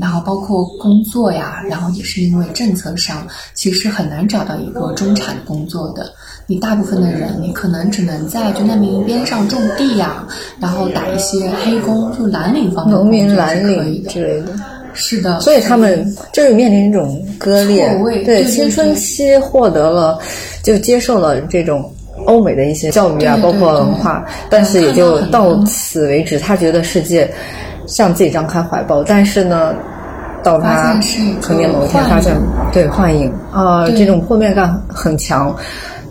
[0.00, 6.12] 然后包括工作呀，然后也是因为政策上其实很难找到一个中产工作的。
[6.48, 10.24] 你大部分的人，你可能只能在就难民营边上种地呀，
[10.60, 13.56] 然后打一些黑工，就蓝领方面的农民蓝。
[13.66, 14.52] 领之类的，
[14.96, 17.88] 是的，所以他们就是面临一种割裂。
[18.24, 20.18] 对，青春期获得了，
[20.62, 21.92] 就接受了这种
[22.24, 26.38] 欧美的一些教育啊，包括文化，但是也就到此为止。
[26.38, 27.30] 他觉得世界
[27.86, 29.74] 向自己张开怀抱，但是呢，
[30.42, 30.98] 到他
[31.42, 32.34] 成年某一天发现，
[32.72, 35.54] 对幻影啊、对这种破灭感很强。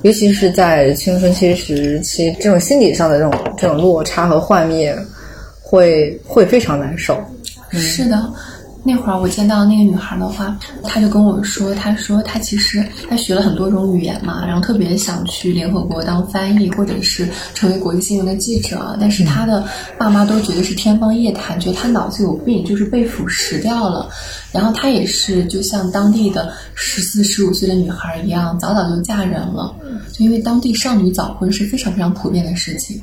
[0.04, 4.95] 尤其是在青春期时期，这种心理上的这种这种落差和幻灭，
[5.63, 7.17] 会会非常难受。
[7.71, 8.32] 是的，
[8.88, 19.67] 那会儿我见到那个女孩的话，她就跟我说，她说她其实她学了很多种语言嘛，然后特别想去联合国当翻译，或者是成为国际新闻的记者，但是她的
[19.98, 24.08] 爸妈都觉得是天方夜谭，觉得她脑子有病，就是被腐蚀掉了。
[24.52, 29.76] 然后她也是就像当地的十四、十五岁的女孩一样，早早就嫁人了，
[30.13, 33.02] 就因为当地少女早婚是非常非常普遍的事情。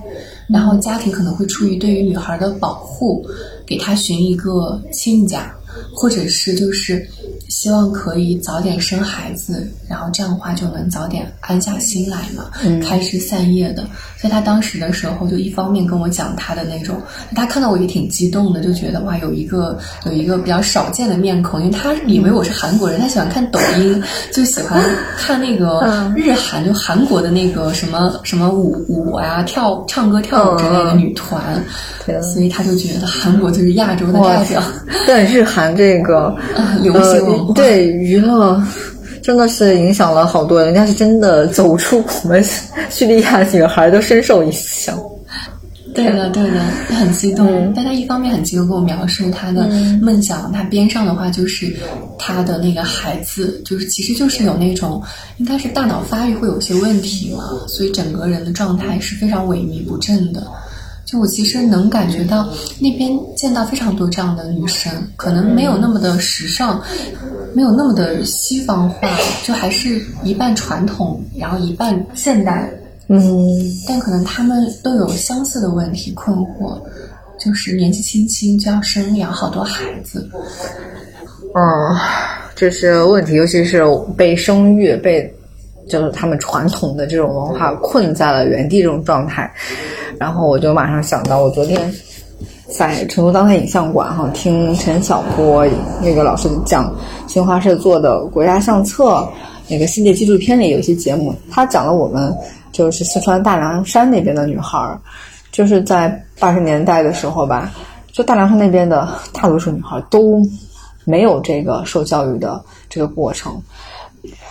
[0.48, 3.26] 然后家庭可能会出于对于女孩的保护，
[3.66, 5.52] 给她寻一个亲家，
[5.92, 7.06] 或者是就是
[7.52, 12.46] 希望可以早点生孩子，然后这样的话就能早点安下心来嘛，
[12.82, 13.84] 开枝散叶的。
[14.16, 16.96] 所以他当时的时候就一方面跟我讲他的那种，
[17.34, 24.82] 他看到我也挺激动的，就觉得哇有一个有一个比较少见的面孔，因为他以为我是韩国人，他喜欢看抖音， 就喜欢
[25.18, 31.62] 看那个日韩，就韩国的那个什么什么舞舞啊、跳唱歌跳舞之类的女团，
[32.22, 34.62] 所以他就觉得韩国就是亚洲的代表。
[35.04, 38.62] 对日韩这个啊流行文对娱乐
[39.22, 42.44] 真的是影响了好多人，人家是真的走出我们
[42.90, 44.98] 叙利亚女孩都深受影响。
[45.94, 46.58] 对的，对的，
[46.96, 47.70] 很激动。
[47.76, 49.68] 但他一方面很激动，跟我描述他的
[50.00, 50.50] 梦想。
[50.50, 51.70] 他边上的话就是
[52.18, 55.02] 他的那个孩子，就是其实就是有那种
[55.36, 60.42] 应该是大脑发育会有些问题嘛，所以整个人的状态是非常萎靡不振的。
[61.04, 66.80] 就我其实能感觉到那边见到非常多这样的女生，可能没有那么的时尚，
[67.54, 69.08] 没有那么的西方化，
[69.44, 72.70] 就还是一半传统，然后一半现代。
[73.08, 73.20] 嗯，
[73.86, 76.80] 但可能他们都有相似的问题困惑，
[77.38, 80.26] 就是年纪轻轻就要生养好多孩子。
[81.54, 81.60] 嗯，
[82.54, 83.82] 这是问题，尤其是
[84.16, 85.30] 被生育、被
[85.88, 89.52] 就是他们传统的这种文化困在了原地这种状态。
[90.22, 91.92] 然后我就马上想到，我昨天
[92.68, 95.66] 在成都当代影像馆哈听陈晓波
[96.00, 96.94] 那个老师讲
[97.26, 99.28] 新华社做的国家相册
[99.66, 102.32] 那个系列纪录片里有一期节目，他讲了我们
[102.70, 104.96] 就是四川大凉山那边的女孩，
[105.50, 107.72] 就是在八十年代的时候吧，
[108.12, 110.40] 就大凉山那边的大多数女孩都
[111.04, 113.60] 没有这个受教育的这个过程。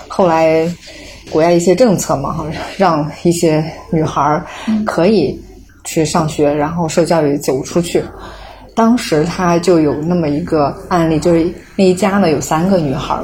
[0.10, 0.70] 后来
[1.32, 4.44] 国家一些政策嘛，哈，让一些女孩
[4.86, 5.42] 可以
[5.84, 8.04] 去上学，然后受教育走出去。
[8.74, 13.18] 当时他就有那么一个案例，就是那一家呢有三个女孩，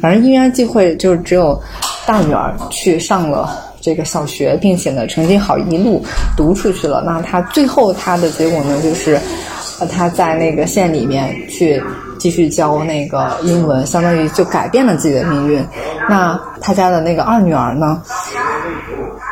[0.00, 1.60] 反正因缘际会，就是只有
[2.04, 3.48] 大女儿去上了
[3.80, 6.04] 这个小学，并且呢成绩好，一路
[6.36, 7.02] 读出去了。
[7.06, 9.18] 那他最后他的结果呢，就是
[9.88, 11.80] 他在那个县里面去
[12.18, 15.64] 继续教那个英文，相当于就改变了自己的命运。
[16.08, 18.02] 那他家的那个二女儿呢，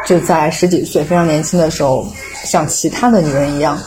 [0.07, 2.07] 就在十几岁非常年轻的时候，
[2.45, 3.79] 像其他的女人一样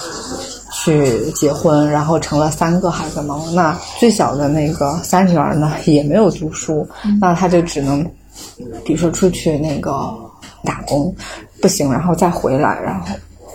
[0.74, 3.42] 去结婚，然后成了三个孩子嘛。
[3.54, 6.88] 那最小的那个三女儿呢，也没有读书，
[7.20, 8.04] 那她就只能，
[8.86, 10.14] 比如说出去那个
[10.64, 11.16] 打工，
[11.62, 13.08] 不行，然后再回来，然后。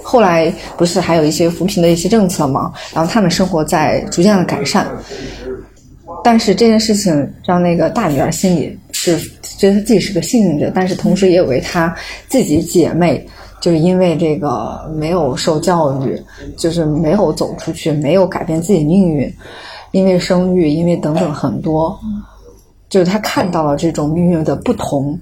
[0.07, 2.71] 后来不是还有一些扶贫的一些政策嘛？
[2.93, 4.87] 然后他们生活在逐渐的改善，
[6.23, 11.95] 但是这件事情让那个大女儿心里是觉得自己是个幸运者，但是同时也为她
[12.29, 13.27] 自己姐妹，
[13.61, 16.21] 就是因为这个没有受教育，
[16.57, 19.33] 就是没有走出去，没有改变自己命运，
[19.93, 21.99] 因为生育，因为等等很多，
[22.89, 25.19] 就是他看到了这种命运的不同。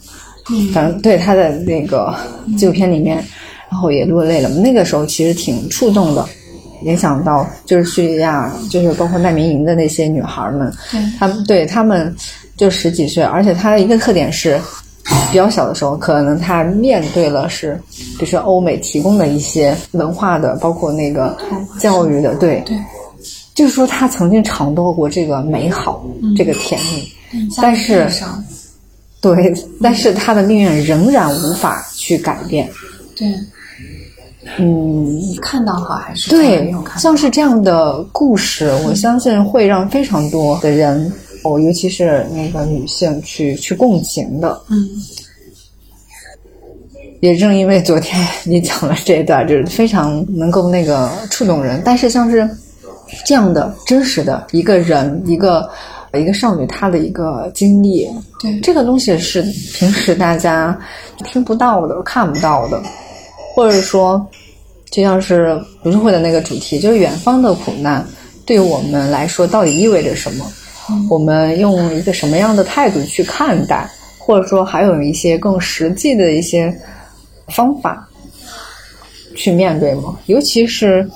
[0.73, 2.15] 反正对他的那个
[2.57, 3.25] 纪录片里面。
[3.71, 4.51] 然后也落泪了。
[4.51, 6.29] 那个时候其实挺触动的，
[6.85, 10.73] 影响到就是叙利亚，就是包括难民营的那些女孩们，
[11.19, 12.15] 他们对他们
[12.57, 14.61] 就十几岁，而且她的一个特点是，
[15.31, 17.81] 比较小的时候，可能他面对了是，
[18.19, 21.37] 比如说欧美提供的一些文化的，包括那个
[21.79, 22.63] 教育的，对，
[23.55, 26.05] 就是说他曾经尝到过这个美好，
[26.37, 27.13] 这个甜蜜，
[27.61, 28.09] 但是，
[29.21, 32.69] 对，但是他的命运仍然无法去改变，
[33.17, 33.29] 对。
[34.59, 41.11] 嗯，看到好还是对，像是这样的故事，我相信会让非常多的人，
[41.45, 44.61] 哦，尤其是那个女性去去共情的。
[44.69, 44.89] 嗯，
[47.21, 51.81] 也正因为昨天你讲了这一段，就是非常能够那个触动人。
[51.85, 52.49] 但是像是
[53.25, 55.71] 这样的真实的一个人，一个
[56.15, 59.41] 一个少女，她的一个经历，对这个东西是
[59.73, 60.77] 平时大家
[61.27, 62.83] 听不到的，看不到的。
[63.55, 64.27] 或者说，
[64.91, 68.05] 就像是读书会的那个主题，就是远方的苦难，
[68.47, 70.45] 对于我们来说到底意味着什么？
[71.09, 73.89] 我们用一个什么样的态度去看待？
[74.19, 76.73] 或者说，还有一些更实际的一些
[77.49, 78.09] 方法
[79.37, 80.17] 去面对吗？
[80.27, 81.09] 尤其是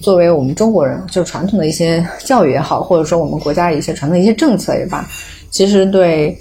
[0.00, 5.08] 作为我们中国人，就传统的一些教育也好，或者说我们国家一些传统一些政策也罢，
[5.50, 6.36] 其实对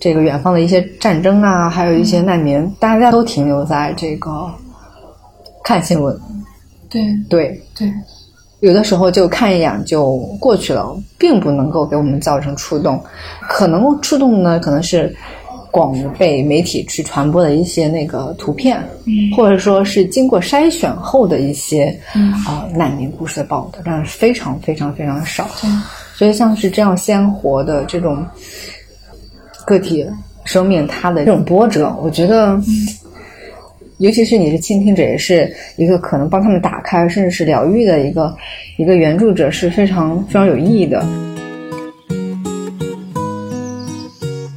[0.00, 4.48] 这个远方的一些战争啊，还有一些难民，大家都停留在这个。
[5.68, 6.18] 看新闻，
[6.88, 7.02] 对。
[7.28, 7.62] 对。
[7.76, 7.92] 对，
[8.60, 12.98] 有的时候就看一眼就过去了，并不能够给我们造成触动。
[13.42, 15.14] 可能触动呢，可能是
[15.70, 18.82] 广被媒体去传播的一些那个图片，
[19.36, 21.94] 或者说是经过筛选后的一些
[22.46, 25.46] 啊难民故事的报道，但是非常非常非常少。
[26.14, 28.24] 所以像是这样鲜活的这种
[29.66, 30.06] 个体
[30.44, 32.58] 生命，它的这种波折，我觉得。
[33.98, 38.32] 尤其是你是倾听者，也是一个可能帮他们打开，甚至是疗愈的一个
[38.76, 41.04] 一个援助者，是非常非常有意义的。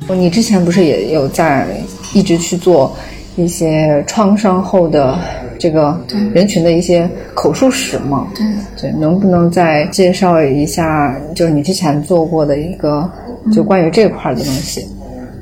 [0.10, 1.65] 你之前不是也有在
[2.13, 2.95] 一直去做
[3.36, 5.17] 一些创伤后的
[5.58, 5.99] 这个
[6.36, 8.27] 人群的一些口述史吗？
[8.36, 8.45] 对
[8.80, 13.10] 对，能不能再介绍一下，就是你之前做过的一个
[13.51, 14.86] 就关于这块的东西？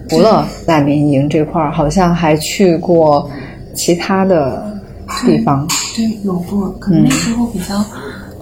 [0.08, 3.30] 除了难民营这块，好像还去过。
[3.80, 4.78] 其他的
[5.26, 5.66] 地方，
[5.96, 6.70] 对，有过。
[6.82, 7.84] 可能那时候比较，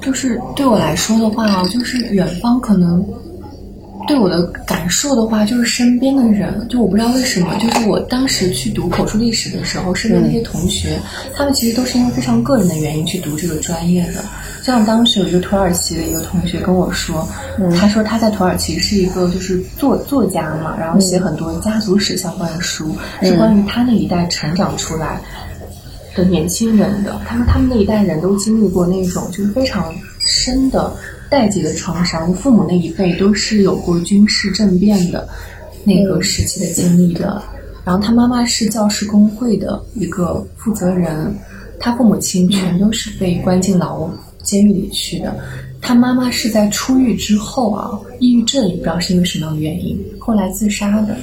[0.01, 3.05] 就是对我来说的话，就是远方可能
[4.07, 10.99] 对我的感受的话，就是身边的人，就我不知道为什么，就是我当时去读口述历史的时候，身边那些同学，
[11.35, 14.23] 他们其实都是因为非常个人的原因去读这个专业的。
[14.67, 17.25] 像当时有一个土耳其的一个同学跟我说，
[17.79, 25.21] 他说他在土耳其是一个就是作作家嘛，然后写很多家族史相关的书，是关于他那一代成长出来
[26.17, 27.17] 的年轻人的。
[27.25, 30.93] 他说他们那一代人都经历过那种就是非常深的
[31.29, 35.25] 代际的创伤，父母那一辈都是有过军事政变的
[35.85, 37.41] 那个时期的经历的。
[37.85, 41.33] 然后他妈妈是教师工会的一个负责人，
[41.79, 44.09] 他父母亲全都是被关进牢。
[44.47, 45.35] 监狱里去的，
[45.81, 51.15] 他妈妈是在出狱之后啊，抑郁症也不知道是因为什么样的原因，后来自杀的。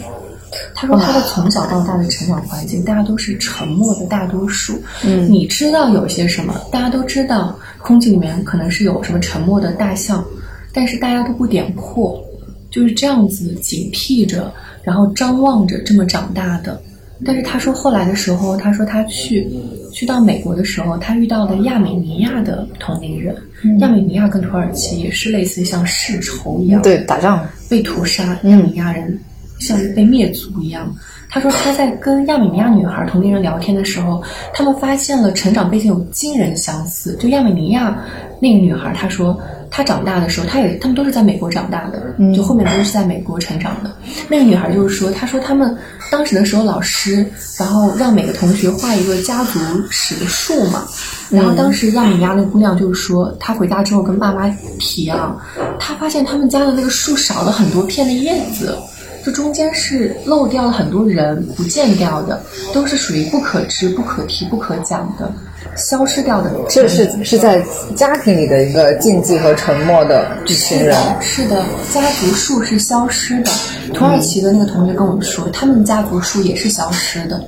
[0.72, 4.80] 他说他的从小到大的成长环境，大家都是沉默的大多数。
[5.02, 6.54] 嗯，你知道有些什么？
[6.70, 10.24] 大家都知道，空气里面可能是有什么沉默的大象，
[10.72, 12.22] 但是大家都不点破，
[12.70, 14.52] 就是这样子警惕着，
[14.84, 16.80] 然后张望着这么长大的。
[17.24, 19.48] 但是他说后来的时候，他说他去
[19.92, 23.37] 去到美国的时候，他遇到了亚美尼亚的同龄人，
[23.80, 29.18] 亚美尼亚跟土耳其也是类似像世仇一样，对，打仗被屠杀，亚美尼亚人
[29.60, 30.94] 像被灭族一样。
[31.30, 37.98] 他说他在跟亚美尼亚女孩同龄人聊天的时候，他们发现了成长背景有惊人相似，就亚美尼亚
[38.40, 39.37] 那个女孩她说，
[39.77, 43.90] 她长大的时候，她也他们都是在美国长大的，就后面都是在美国成长的。
[44.29, 45.77] 那个女孩就是说，她说他们
[46.12, 47.27] 当时的时候，老师
[47.58, 49.58] 然后让每个同学画一个家族
[49.90, 50.87] 史的树嘛，
[51.29, 54.48] 然后当时亚米亚那姑娘就是说，她回家之后跟爸妈
[54.79, 55.37] 提啊，
[55.81, 58.79] 她发现他们家的那个树少了很多片的叶子。
[59.25, 62.42] 这中间是漏掉了很多人，不见掉的，
[62.75, 65.33] 都是属于不可知、不可提、不可讲的，
[65.77, 66.50] 消失掉的。
[66.68, 67.64] 这是是在
[67.96, 70.94] 家庭里的一个禁忌和沉默的一群人。
[71.22, 73.50] 是的，家族树是消失的。
[73.94, 77.42] 土耳其的那个同学跟我们说，他们家族树也是消失的，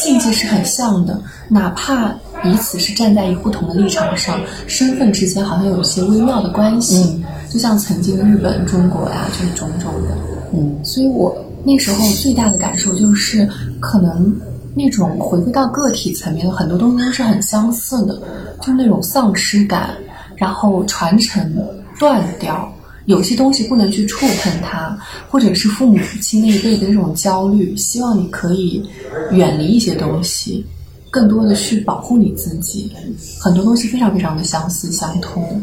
[0.00, 1.16] 禁忌是很像的，
[1.48, 2.08] 哪怕
[2.42, 10.39] 彼此是站在一个不同的立场上，身份之间好像有一些微妙的关系，嗯就像曾经日本、中国呀，就是种种的。
[10.52, 13.48] 嗯，所以我那时候最大的感受就是，
[13.78, 14.34] 可能
[14.74, 18.20] 那种回归到个体层面的很多东西都是很相似的，
[18.60, 19.96] 就是那种丧失感，
[20.36, 21.54] 然后传承
[21.98, 22.72] 断掉，
[23.04, 24.98] 有些东西不能去触碰它，
[25.28, 28.82] 或者是父母亲那一辈的那种焦虑，希望你可以
[29.30, 30.64] 远离一些东西，
[31.10, 32.90] 更多的去保护你自己，
[33.38, 35.62] 很多东西非常非常的相似相通，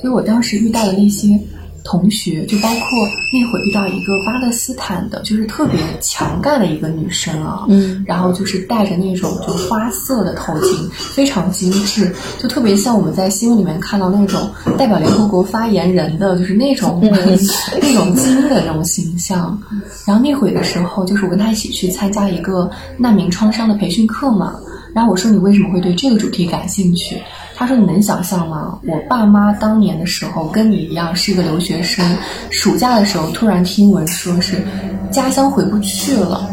[0.00, 1.28] 所以我当时遇到的那些。
[1.84, 17.10] 同学就包括那会遇到一个巴勒斯坦的，就是特别强干的一个女生啊，嗯，然后就是戴着那种就花色的头巾，非常精致，就特别像我们在新闻里面看到那种代表联合国发言人的，就是那种 那
[17.94, 19.58] 种精的那种形象。
[20.06, 24.54] 然后那会的时候，就是我跟他一起去参加一个难民创伤的培训课嘛，
[24.92, 27.16] 然后我说你为什么会对这个主题感兴趣？
[27.58, 28.78] 他说：“你能想象吗？
[28.86, 32.06] 我爸妈当年的时候跟你一样是一个留学生，
[32.50, 34.62] 暑假的时候突然听闻说是
[35.10, 36.48] 家乡回不去了，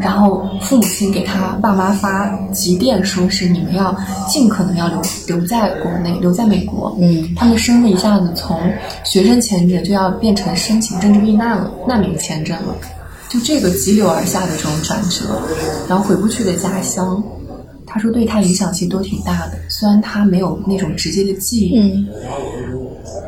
[0.00, 3.96] 然后父母亲给他爸妈发急电，说是你们要
[4.28, 6.92] 尽可能要留留在国内，留在美国。
[7.00, 8.58] 嗯，他们的身份一下子从
[9.04, 12.74] 学生签证就要变成申请政治避难了，难民签证了，
[13.28, 15.40] 就这个急流而下的这种转折，
[15.88, 17.22] 然后回不去的家乡。”
[17.92, 22.08] 他说对他影响其实都挺大的，虽然他没有那种直接的记忆，嗯，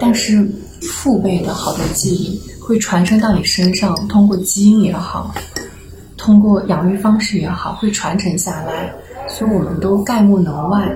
[0.01, 0.43] 但是
[0.81, 5.35] 父辈的好多记忆会传承到你身上，通过基因也好，
[6.17, 8.91] 通过养育方式也好，会传承下来，
[9.29, 10.91] 所以我们都概莫能外。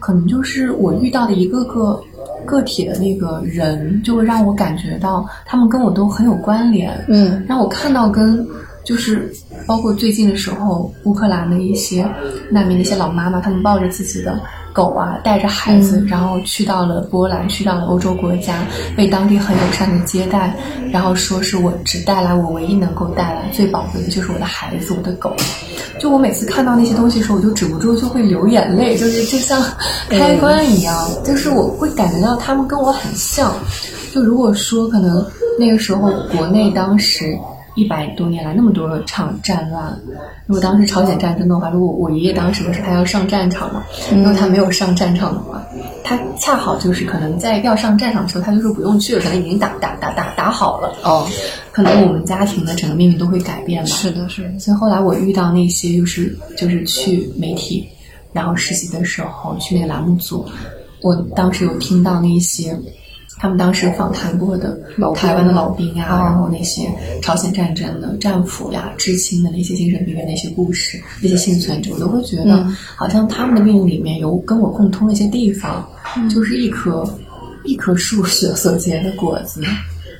[0.00, 2.02] 可能就是我遇到的一个个
[2.46, 8.48] 个体的那个人，就会让我感觉到他们跟我都很有关联，嗯，让我看到跟。
[8.84, 9.30] 就是
[9.66, 12.08] 包括最近的时候，乌克兰的一些
[12.50, 14.40] 难民的一些老妈妈，他们抱着自己的
[14.72, 18.64] 狗啊，带着孩子，然后去到了波兰，去到了欧洲国家，
[18.96, 20.56] 被当地很友善的接待，
[20.90, 25.34] 然后说是我只带来我唯一能够带来最宝贵的就是我的孩子，我的狗。
[26.00, 29.60] 就我每次看到那些东西的时候，我就止不住就会流眼泪，就是就像
[30.08, 33.52] 开关一样，就是我会感觉到他们跟我很像。
[34.14, 35.26] 就如果说可能
[35.58, 37.36] 那个时候国内当时。
[37.78, 39.96] 一百多年来那么多场战乱，
[40.46, 45.62] 如果当时朝鲜战争的话，如果我爷爷当时不是他要上战场嘛，如果他没有上战场的话，
[46.02, 51.24] 他恰好就是可能在要上战场的时候，他就说不用去了，可能已经打打打打打好了哦，
[51.70, 53.88] 可能我们家庭的整个命运都会改变吧。
[53.88, 54.58] 是的，是的。
[54.58, 57.88] 所以后来我遇到那些就是就是去媒体
[58.32, 60.44] 然后实习的时候去那个栏目组，
[61.00, 62.76] 我当时有听到那些。
[63.38, 64.78] 他们当时访谈过的
[65.14, 66.90] 台湾的老兵呀，然后那些
[67.22, 72.66] 朝鲜战争的战俘呀、知青的那些精神病院那些故事、那些幸存者，我都会觉得
[72.96, 75.88] 好像他们的命运里面有跟我共通的一些地方，
[76.28, 77.08] 就是一棵
[77.64, 79.62] 一棵树所所结的果子。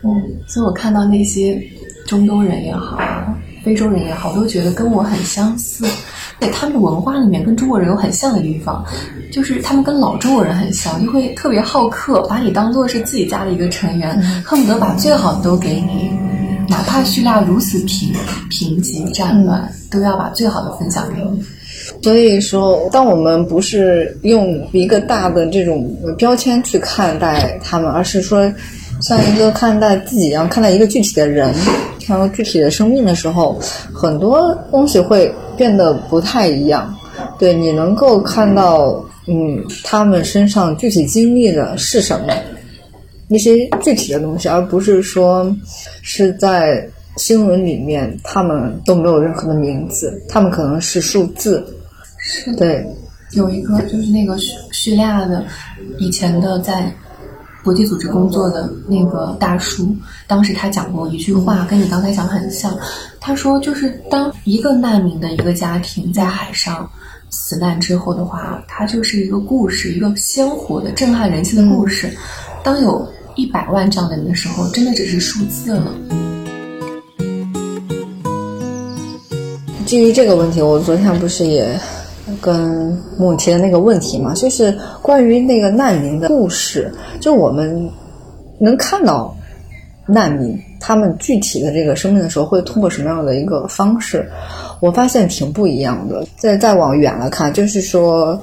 [0.04, 0.10] 嗯，
[0.46, 1.60] 所以我看到那些
[2.06, 2.98] 中东人也好，
[3.68, 5.84] 非洲人也好，都觉得跟我很相似。
[6.40, 8.82] 对他们的文化里面跟中国人有很像的地方，
[9.30, 16.10] 就是他们跟老中国人很像，就会特别好客，把你当做是自己家的一个成员，恨不得把最好的都给你，
[16.66, 18.10] 哪怕叙利亚如此贫
[18.48, 21.44] 贫瘠战乱，都要把最好的分享给你。
[22.02, 28.50] 所以说，当我们不是用一个大的这种标签去看待他们，而是说
[29.02, 31.52] 像一个看待自己一样看待一个具体的人。
[32.08, 33.60] 看到具体的生命的时候，
[33.92, 36.96] 很多东西会变得不太一样。
[37.38, 42.32] 对你能够看到，嗯，他们身上具体经历的是什么，
[43.28, 45.54] 一些具体的东西，而不是说
[46.00, 46.88] 是在
[47.18, 51.62] 新闻里面，他们都没有任何的名字，他们可能是数字。
[52.16, 52.86] 是对，
[53.32, 55.44] 有一个就是那个叙叙利亚的
[55.98, 56.90] 以前的在。
[57.64, 59.94] 国际组织工作的那个大叔，
[60.26, 62.74] 当时他讲过一句话，跟你刚才讲很像。
[63.20, 66.88] 他说，就是当一个难民的一个家庭在海上，
[67.30, 72.10] 死难之后的话，它就是一个故事，一个鲜活的、震撼人心的故事。
[72.62, 75.92] 当有一百万这样的人的时候，真的只是数字了。
[79.84, 81.78] 基于这个问题，我昨天不是也
[82.40, 87.90] 跟木提的那个问题嘛，就是关于那个难民的故事，就我们
[88.58, 89.36] 能看到
[90.06, 94.28] 难民他们具体的这个生命的时候，会通过什么样的一个方式？
[94.80, 96.24] 我发现挺不一样的。
[96.36, 98.40] 再再往远了看，就是说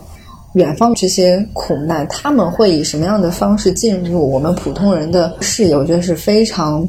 [0.54, 5.76] 远方这些苦难，他们会以什么样的方式进入我们普通人的视野？
[5.76, 6.88] 我觉得是非常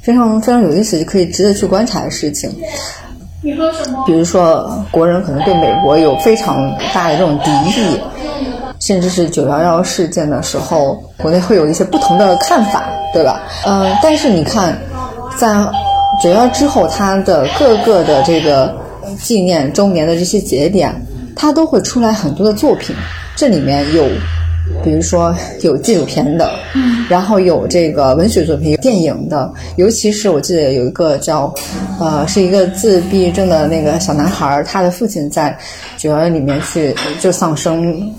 [0.00, 2.50] 非常非常有意思，可以值得去观察的事情。
[4.06, 8.00] 比如说，国人可能对美国有非常大的这种敌意，
[8.80, 13.42] 甚至是九幺幺事件的时候，国内会有一些不同的看法，对吧？
[13.66, 14.76] 嗯，但是你看，
[15.36, 15.48] 在
[16.22, 18.74] 九幺之后，它的各个的这个
[19.20, 20.94] 纪念周年的这些节点，
[21.36, 22.96] 它都会出来很多的作品，
[23.36, 24.04] 这里面有。
[24.84, 31.52] 比如说有纪录片的，嗯，然后有这个文学作品、电影的，尤其是我记得有一个叫，
[31.98, 35.56] 呃，是一个自闭症的那个小男孩，他的父亲在
[35.96, 38.12] 九幺幺里面去就丧生，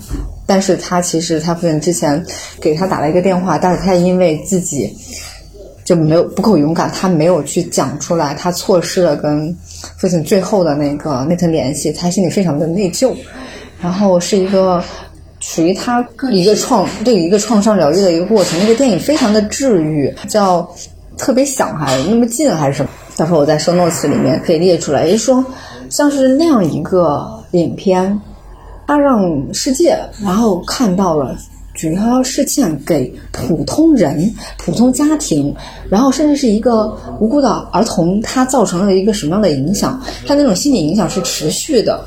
[0.44, 2.20] 但是他其实他父亲之前
[2.60, 4.92] 给他打了一个电话，但是他因为自己
[5.84, 9.56] 就没有不够勇敢，他没有去讲出来，他错失了跟
[9.96, 13.14] 父亲最后的那个那层联系，他心里非常的内疚，
[13.80, 14.82] 然后是一个。
[15.40, 18.58] 属于他一个创对一个创伤疗愈的一个过程。
[18.60, 20.68] 那个电影非常的治愈，叫
[21.16, 22.90] 特别想还是那么近还是什么？
[23.16, 25.04] 到时候我在收 notes 里面可以列出来。
[25.06, 25.44] 也就是说
[25.88, 28.20] 像是那样一个影片，
[28.86, 31.36] 它让世界然后看到了
[31.74, 35.54] 九幺幺事件给普通人、普通家庭，
[35.90, 40.00] 然后甚至是一个无辜的儿童，他造成了一个什么样的影响？
[40.26, 42.02] 他那种心理影响是持续的。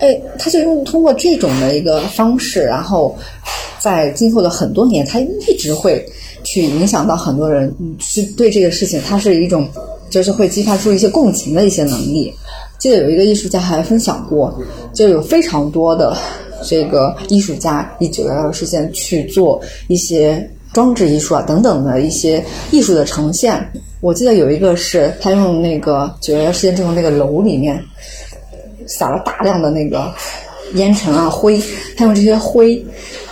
[0.00, 3.14] 哎，他就用通过这种的一个方式，然后
[3.78, 6.02] 在今后的很多年，他一直会
[6.42, 9.68] 去影响到很多人，去对这个事情，它是一种
[10.08, 12.32] 就是会激发出一些共情的一些能力。
[12.78, 14.58] 记得有一个艺术家还分享过，
[14.94, 16.16] 就有非常多的
[16.62, 23.62] 这个艺术家以九幺幺事件去做一些装置艺术啊等等的一些艺术的呈现。
[24.00, 27.78] 我记得有一个是他用那个九幺幺事件之后那个楼里面。
[28.90, 30.12] 撒了大量的那个
[30.74, 31.58] 烟尘啊灰，
[31.96, 32.84] 他用这些灰，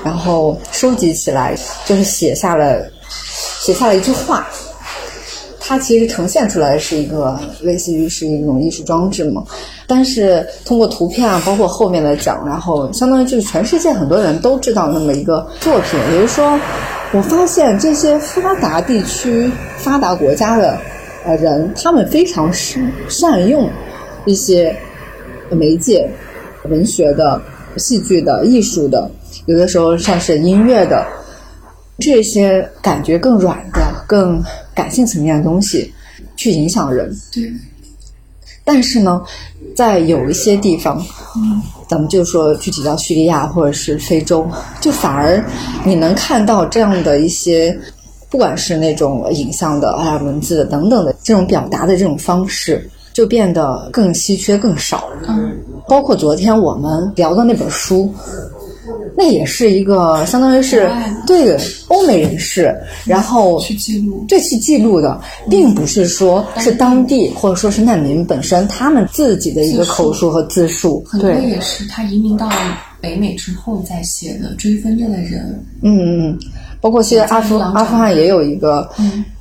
[0.02, 1.54] 然后收集起来，
[1.84, 2.80] 就是写下了
[3.60, 4.48] 写下了一句话。
[5.60, 9.44] 它其实呈现出来是一个类似于是一种艺术装置嘛，
[9.86, 16.00] 但是通过图片啊，包括后面的讲，然后相当于就是全世界很多人都知道那么一个作品。
[16.10, 16.58] 也就是说，
[17.12, 20.78] 我发现这些发达地区、发达国家的
[21.26, 23.68] 呃人，他们非常善善用
[24.24, 24.74] 一些。
[25.50, 26.08] 媒介、
[26.68, 27.40] 文学的、
[27.76, 29.10] 戏剧的、艺术的，
[29.46, 31.06] 有的时候像是音乐的，
[31.98, 34.42] 这些感觉更软的、更
[34.74, 35.92] 感性层面的东西，
[36.36, 37.14] 去影响人。
[37.32, 37.52] 对。
[38.64, 39.22] 但是呢，
[39.74, 41.02] 在有一些地方，
[41.88, 44.46] 咱们就说具体到叙利亚或者是非洲，
[44.78, 45.42] 就反而
[45.86, 47.74] 你能看到这样的一些，
[48.28, 52.90] 不管是那种影像的啊、文字的等等的这种表达的这种方式。
[53.18, 55.08] 就变得更稀缺、更少。
[55.26, 55.50] 嗯，
[55.88, 58.14] 包括昨天我们聊的那本书，
[59.16, 60.88] 那也是一个相当于是
[61.26, 61.58] 对
[61.88, 62.72] 欧美人士，
[63.04, 71.02] 然后去记录，这去记录的，并不是说是当地或者说是难民本身他们自己的一个口述和自述。
[71.04, 72.48] 很多也是他移民到
[73.00, 75.60] 北美之后再写的，追分这的人。
[75.82, 76.38] 嗯嗯，
[76.80, 78.88] 包括现在阿富阿富汗也有一个，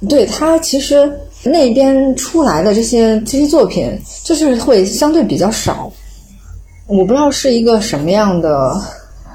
[0.10, 1.08] 对他其实。
[1.52, 3.92] 那边出来的这些这些作品，
[4.24, 5.92] 就是会相对比较少。
[6.88, 8.80] 我不知道是一个什么样的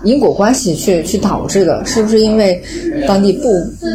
[0.05, 2.63] 因果关系去去导致的，是不是因为
[3.07, 3.49] 当地不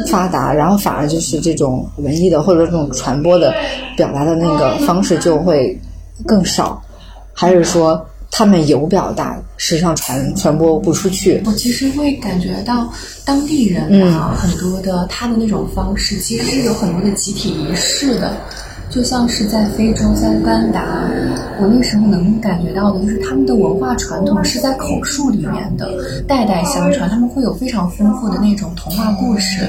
[0.07, 3.53] 发达，然后反而就是这种文艺的或者这种传播的
[3.95, 5.79] 表达的那个方式就会
[6.25, 6.81] 更少，
[7.33, 8.05] 还是说？
[8.37, 11.41] 他们有表达，实际上传传播不出去。
[11.43, 12.87] 我其实会感觉到
[13.25, 18.37] 当地人啊，很多的他的那种方式，其实是有很多的集体仪式的。
[18.89, 20.81] 就像是在非洲，在乌干达，
[21.59, 25.89] 我那时候能感觉到的，就是他们的文化传统是在口述里面的，
[26.27, 27.09] 代代相传。
[27.09, 29.67] 他们会有非常丰富的那种童话故事。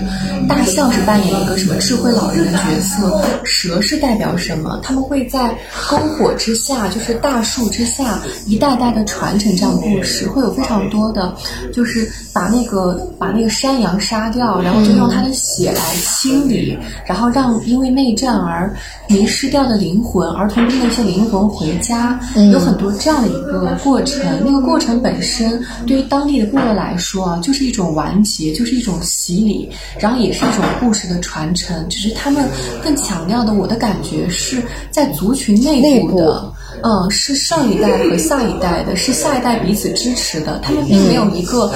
[0.49, 3.21] 大象是扮演一个什么智慧老人的角色？
[3.45, 4.81] 蛇是代表什么？
[4.83, 10.27] 他们会在篝火之下，就是大树之下，一代代的传承这样的故事。
[10.29, 11.35] 会有非常多的，
[11.73, 18.73] 就是把那个把那个山羊杀掉，然后就用它的血来清理，然后让因为内战而。
[19.19, 22.19] 迷失掉的灵魂，儿童兵的一些灵魂回家，
[22.53, 24.21] 有很多这样的一个过程。
[24.45, 31.85] 那个过程本身对于当地的部落来说啊，就是一种完结，就是一种洗礼，然后也是一种故事的传承。
[31.89, 32.49] 只是他们
[32.83, 34.63] 更强调的，我的感觉是
[34.93, 36.53] 在族群内部的。
[36.85, 41.73] 嗯，是上一代和下一代的，是下一代彼此支持的，他们并没有一个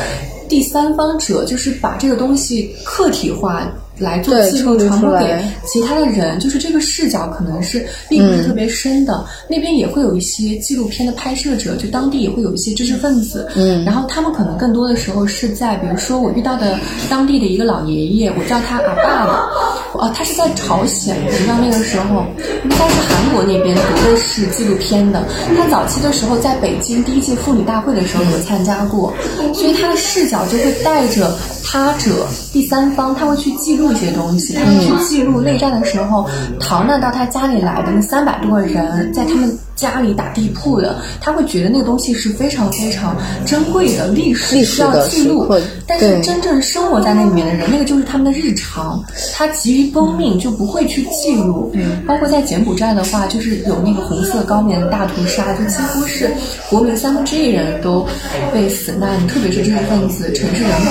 [0.49, 3.67] 第三方者，就是把这个东西客体化。
[4.03, 9.25] 来做记录传播给其他的人，就是这个视角可能是并不是特别深的。
[9.49, 13.49] 那边也会有一些纪录片的拍摄者，就当地也会有一些知识分子。
[13.55, 16.79] 嗯，然后他们可能更多的时候是在，比如说我遇到的
[17.09, 19.49] 当地的一个老爷爷，我叫他阿爸了。
[19.95, 22.25] 哦，他是在朝鲜，你知道那个时候，
[22.65, 25.23] 应该是韩国那边读的是纪录片的。
[25.57, 29.13] 他早期的时候在北京第一届妇女大会的时候有参加过，
[29.55, 31.31] 所以他的视角就会带着
[31.73, 33.91] 他者第三方，他会去记录。
[33.93, 36.29] 一些东西，他会去记录内战的时候
[36.61, 39.59] 逃难到他家里来的那三百多个人，在他们。
[39.75, 45.45] 家里打地铺的，他会觉得那个东西是非常非常珍贵的历史需要记录。
[45.87, 49.03] 但是真正生活在那里面的人，那个就是他们的日常。
[49.35, 51.73] 他急于奔命就不会去记录。
[52.07, 56.31] 包括在柬埔寨的话，就是有那个红色高棉大屠杀，就几乎是
[56.71, 58.07] 国民三分之一人都
[58.53, 60.91] 被死难，特别是知识分子、城市人口。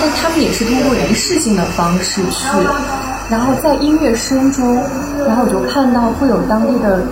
[0.00, 2.46] 但他们也是通过仪式性的方式去，
[3.30, 4.74] 然后在音乐声中，
[5.26, 7.02] 然后我就看到会有当地的。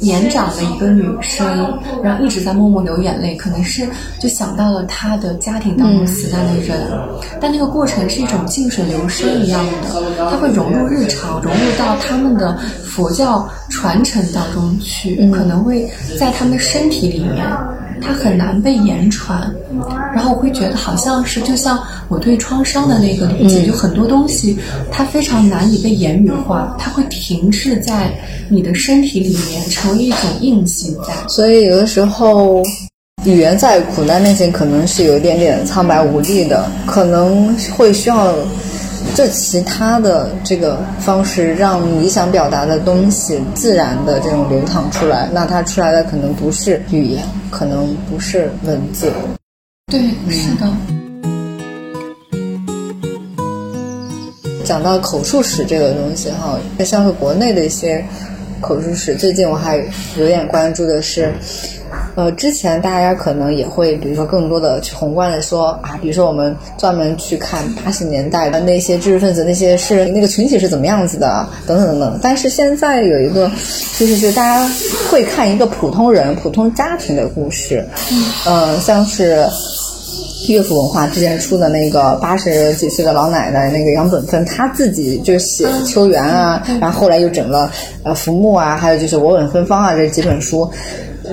[0.00, 3.88] 年长的一个女生，然后一直在默默流眼泪，可能是
[4.20, 6.78] 就想到了她的家庭当中死难的人，
[7.40, 17.44] 但那个过程是一种静水流深一样的，它会融入日常，融入到他们的佛教传承当中去，可能会在他们的身体里面。
[18.00, 19.52] 它很难被言传，
[20.14, 21.78] 然后我会觉得好像是就像
[22.08, 24.56] 我对创伤的那个理解，就很多东西
[24.90, 28.12] 它非常难以被言语化，它会停滞在
[28.48, 31.12] 你的身体里面，成为一种印记在。
[31.28, 32.62] 所以有的时候，
[33.24, 38.34] 语言在苦难面前可能是有一点点苍白无力的，可能会需要。
[39.14, 49.12] 这其他的这个方式，让你想表达的东西自然的这种流淌出来，那它出来的可能不是语言，可能不是文字。
[49.90, 50.66] 对，是的。
[54.64, 58.04] 讲到口述史这个东西哈，像是国内的一些
[58.60, 59.76] 口述史，最近我还
[60.16, 61.32] 有点关注的是。
[62.18, 72.18] 呃，之前大家可能也会，比如说更多的去宏观的说啊，比如说我们专门去看八十年代的那些知识分子、那些诗人、那个群体是怎么样子的，等等等等。
[72.20, 73.48] 但是现在有一个
[73.96, 74.68] 就是， 就是大家
[75.08, 77.86] 会看一个普通人、普通家庭的故事。
[78.48, 79.46] 嗯，像是
[80.48, 87.70] 乐府文化之前出的那个八十几岁的老奶奶那个杨本芬，她自己就写秋园啊，然后后来又整了
[88.02, 90.68] 呃浮木啊，还有就是我吻芬芳啊这几本书。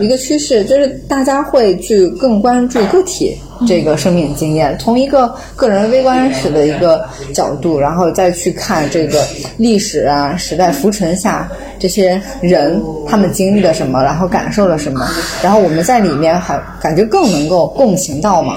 [0.02, 3.38] 一个趋势就是大家会去更关注个体
[3.68, 9.24] 这个生命经验，从一个个人微观史的一个角度，然后再去看这个
[9.58, 15.08] 历史啊、时代浮沉下这些人他们经历了什么，然后感受了什么，
[15.42, 18.56] 然后我们在里面还感觉更能够共情到嘛。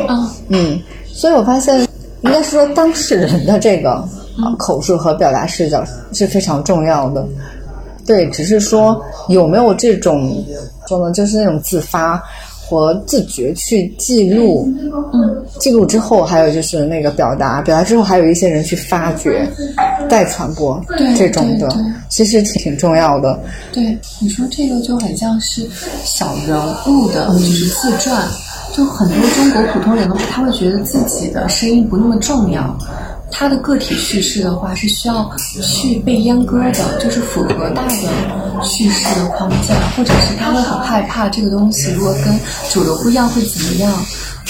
[0.48, 1.80] 嗯，所以我发现
[2.22, 4.02] 应该是说当事人的这个
[4.58, 7.24] 口述和表达视角是非常重要的。
[8.04, 10.44] 对，只是说有没有这种。
[10.88, 12.22] 说呢，就是那种自发
[12.66, 14.66] 和自觉去记录，
[15.12, 19.46] 嗯，记录之后，还有就是那个表达，表达之后，还有一些人去发掘、
[20.08, 20.80] 再传播，
[21.16, 21.68] 这种的，
[22.08, 23.38] 其实挺挺重要的。
[23.72, 25.66] 对，你说这个就很像是
[26.04, 28.26] 小人物的，就是自传，
[28.72, 32.78] 就很多中国普通人的话，他会觉得自己的声音不那么重要。
[33.30, 35.30] 他的个体叙事的话是需要
[35.62, 38.08] 去被阉割的，就是符合大的
[38.62, 42.38] 叙事的框架，或者是他会很害怕这个东西如果跟
[42.70, 43.92] 主流不一样会怎么样。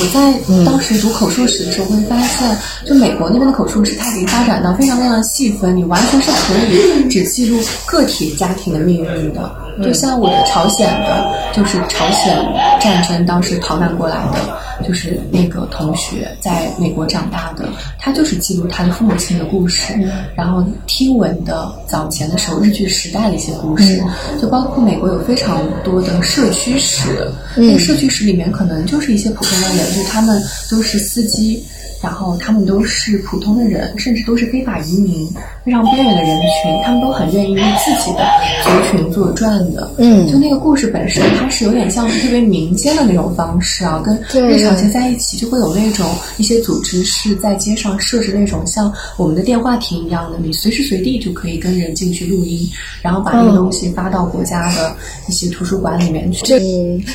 [0.00, 0.32] 我在
[0.64, 9.50] 当时读口述史的时候会发现，就美国那边的口述史，它已经发展到非常非常的细分，你完全是可以只记录个体家庭的命运的。
[9.82, 12.36] 就像我的朝鲜的，就是朝鲜
[12.80, 14.58] 战争当时逃难过来的。
[14.86, 17.68] 就是那个同学在美国长大的，
[17.98, 19.92] 他就是记录他的父母亲的故事，
[20.36, 24.00] 然后听闻的早前的时候日据时代的一些故事，
[24.40, 31.64] 就包括美国有非常多的社区史，那个社区史里面可能就是一些普通的人，就他们都是司机。
[32.02, 35.28] 然后他们都是普通的人，甚至都是非法移民，
[35.64, 38.24] 非常边缘的人群，他们都很愿意为自己的
[38.62, 39.90] 族群做传的。
[39.98, 44.16] 嗯就那个故事本身，它是有点像是特别民间的那种方式啊，跟
[44.48, 52.68] 日常结在一起，就会有那种一些组织是在街上设置那种像我们的电话亭一样的，你随时随地就可以跟人进去录音，
[53.02, 54.94] 然后把那个东西发到国家的
[55.28, 56.44] 一些图书馆里面去。
[56.46, 56.60] 这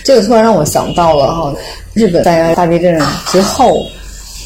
[0.03, 1.53] 这个突然让我想到了哈，
[1.93, 3.85] 日本在大地震之后，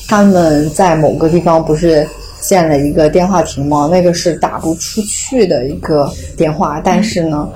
[0.07, 2.07] 他们在某个地方不是
[2.39, 3.89] 建了一个电话亭吗？
[3.91, 7.49] 那个是打不出去的一个电话，但是呢，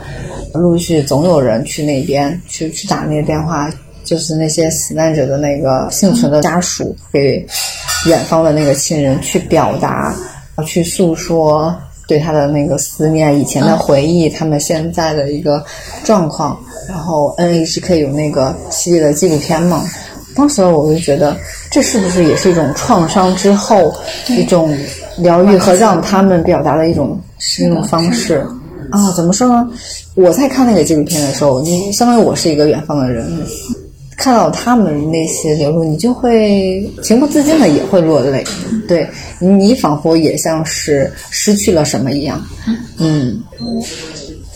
[0.53, 3.69] 陆续总有人去那边去去打那个电话，
[4.03, 7.45] 就是那些死难者的那个幸存的家属给
[8.05, 10.13] 远方的那个亲人去表达，
[10.55, 11.73] 啊去诉说。
[12.07, 15.63] 对他的那个思念、以前的回忆、他们现在的一个
[16.03, 19.85] 状况，然后 NHK 有那个系列的纪录片嘛。
[20.35, 21.35] 当时我就觉得，
[21.69, 23.93] 这是不是也是一种创伤之后
[24.29, 24.75] 一种
[25.17, 27.19] 疗愈和让他们表达的一种
[27.59, 28.45] 一种方式
[28.89, 29.11] 啊？
[29.15, 29.69] 怎么说呢？
[30.15, 33.25] 我在看那个纪录片的时候，你相当于我是一个远方的人，
[34.17, 38.43] 看到他们那些流露，你就会情不自禁的也会落泪。
[38.87, 39.07] 对
[39.39, 42.41] 你仿佛也像是失去了什么一样。
[42.97, 43.41] 嗯，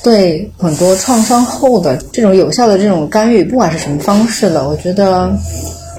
[0.05, 5.35] 对很多创伤后的这种有效的这种干预，不管是什么方式的，我觉得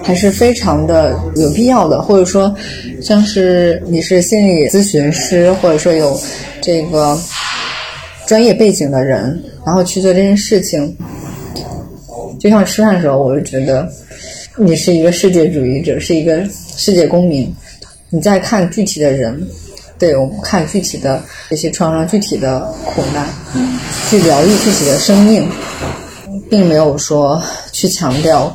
[0.00, 2.00] 还是非常的有必要的。
[2.00, 2.54] 或者说，
[3.02, 6.16] 像是你是心理咨询师，或者说有
[6.60, 7.18] 这个
[8.28, 10.96] 专业背景的人，然后去做这件事情，
[12.38, 13.88] 就像吃饭的时候，我就觉得
[14.56, 16.44] 你是一个世界主义者，是一个
[16.76, 17.52] 世界公民。
[18.10, 19.44] 你在看具体的人，
[19.98, 23.26] 对我们看具体的这些创伤、具体的苦难，
[24.08, 25.48] 去疗愈具体的生命，
[26.50, 27.42] 并没有说
[27.72, 28.54] 去强调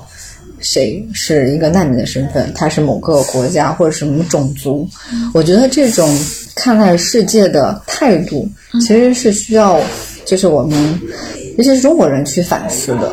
[0.60, 4.88] 谁是一个难民的身份，他是某个国家或者什么种族。
[5.34, 6.16] 我觉得这种
[6.56, 8.48] 看待世界的态度，
[8.82, 9.80] 其实是需要，
[10.26, 11.00] 就是我们，
[11.58, 13.12] 尤其是中国人去反思的。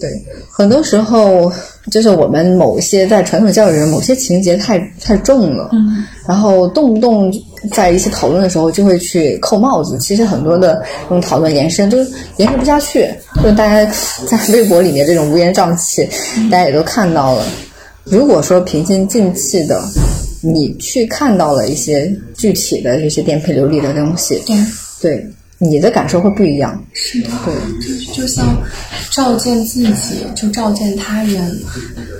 [0.00, 0.10] 对，
[0.50, 1.52] 很多时候
[1.90, 7.30] 就是我们某些在传统教育里，某些情节太太重了，嗯，然后动不动
[7.70, 9.98] 在一些讨论的时候就会去扣帽子。
[9.98, 13.92] 其实很多的这种讨论延伸就是延伸不下去，就是大家
[14.26, 16.08] 在微博里面这种乌烟瘴气，
[16.50, 17.44] 大家也都看到了。
[18.04, 19.78] 如果说平心静气的，
[20.42, 24.56] 你去看到了一些具体的这些颠沛流离的东西，对
[25.02, 25.26] 对
[25.62, 26.82] 你的感受会不一样。
[26.94, 28.56] 是的，对，就就像
[29.10, 31.54] 照见自己，就照见他人。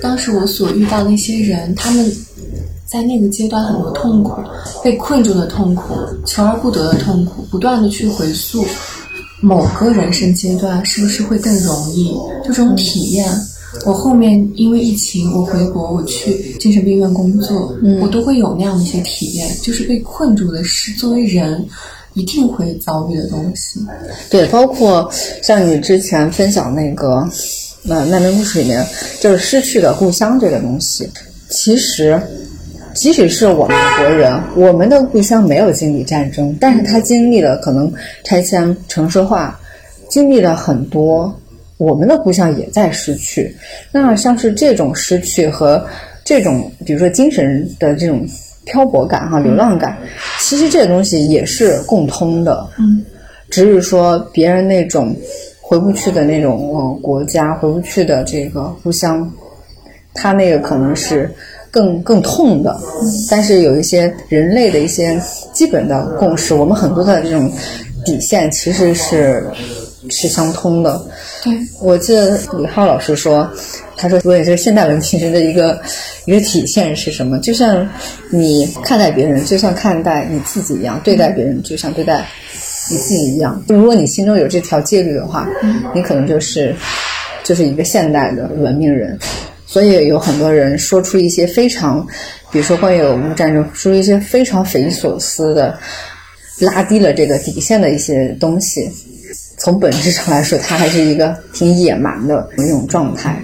[0.01, 2.09] 当时我所遇到的一些人，他们
[2.85, 4.41] 在那个阶段很多痛苦，
[4.83, 8.63] 被困住的痛苦，求而不得的痛苦，不断的去回溯
[9.41, 12.13] 某个人生阶段是不是会更容易，
[12.45, 13.27] 就这种体验。
[13.85, 21.65] 我后面因为疫情，我回国，我去精神病院工作，我都会有那样的一些体验，就是被困住的是作为人
[22.13, 23.79] 一定会遭遇的东西。
[24.29, 25.09] 对，包括
[25.41, 27.27] 像你之前分享那个
[27.87, 28.85] 呃难民故事里面，
[29.19, 31.09] 就是失去的故乡这个东西，
[31.49, 32.21] 其实。
[32.93, 37.89] 即使是我们国人，我们的故乡没有经历战争，但是他经历了可能
[38.25, 39.57] 拆迁、城市化，
[40.09, 41.33] 经历了很多，
[41.77, 43.55] 我们的故乡也在失去。
[43.93, 45.81] 那像是这种失去和
[46.25, 48.27] 这种，比如说精神的这种
[48.65, 49.97] 漂泊感哈、流浪感，
[50.39, 52.67] 其实这些东西也是共通的。
[52.77, 53.03] 嗯，
[53.49, 55.15] 只是说别人那种
[55.59, 59.29] 回不去的那种呃国家，回不去的这个故乡，
[60.13, 61.29] 他那个可能是
[61.71, 62.79] 更更痛的。
[63.29, 65.19] 但是有一些人类的一些
[65.53, 67.51] 基本的共识，我们很多的这种
[68.05, 69.45] 底线其实是
[70.09, 71.05] 是相通的。
[71.43, 73.49] 对，我记得李浩老师说，
[73.95, 75.79] 他说，所以这个现代文明的一个
[76.25, 77.37] 一个体现是什么？
[77.39, 77.87] 就像
[78.29, 82.25] 你看待别人，就像看待你自己一样；对待别人，就像对待
[82.89, 83.63] 你自己一样。
[83.67, 85.47] 如果你心中有这条戒律的话，
[85.93, 86.75] 你可能就是
[87.43, 89.17] 就是一个现代的文明人。
[89.67, 92.05] 所以有很多人说出一些非常，
[92.51, 95.79] 比如说关于俄乌战争，说出一些非常匪夷所思的，
[96.59, 98.91] 拉低了这个底线的一些东西。
[99.63, 103.39] 从本质上来说，它还是一个挺野蛮的一种状态。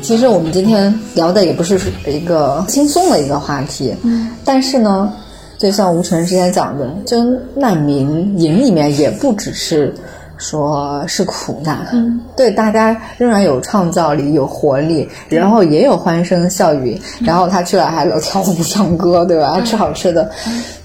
[0.00, 5.12] 其实我们今天聊的也不是一个轻松的一个话题，嗯，但是呢，
[5.58, 7.18] 就像吴晨之前讲的，就
[7.56, 9.92] 难民营里面也不只是
[10.38, 19.60] 说是苦难，嗯，对，大家仍然有创造力、有活力，然后也有欢声笑语，然后他去了还有跳舞、唱歌，对吧？
[19.62, 20.30] 吃好吃的，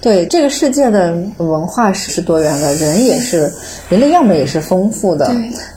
[0.00, 3.50] 对，这个世界的文化是多元的，人也是
[3.88, 5.32] 人的样本也是丰富的，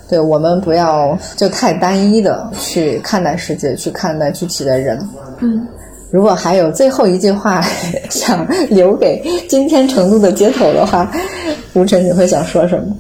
[0.09, 0.19] 对。
[0.19, 4.99] 我们不要就太单一的去看待世界，去看待具体的人。
[5.39, 5.67] 嗯，
[6.09, 7.61] 如果还有最后一句话
[8.09, 11.11] 想留给今天成都的街头的话，
[11.73, 12.95] 吴晨你会想说什么？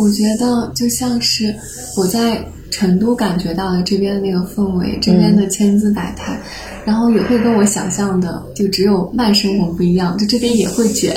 [0.00, 1.54] 我觉得就像是
[1.96, 6.40] 我在成都感觉到了这边的那个氛围，这边的千姿百态，
[6.84, 11.14] 然后也会跟我想象的就只有慢生活不一样，就这边也会卷，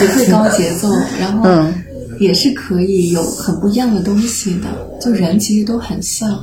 [0.00, 0.88] 也会高节奏，
[1.20, 1.74] 然后嗯。
[2.20, 4.68] 也是可以有很不一样的东西的。
[5.00, 6.38] 就人其实都很像，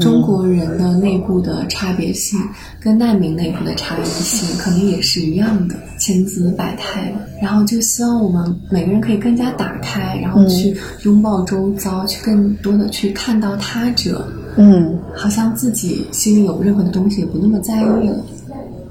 [0.00, 2.38] 中国人的内部的差别性
[2.80, 7.16] 跟难民内部的差别性可能也是一样的，千姿百态的。
[7.40, 14.26] 然后就希望我们每个人可以更加打开，然后去拥抱周遭，去更多的去看到他者，
[14.56, 18.24] 嗯，好像自己心里有任何的东西也不那么在意了。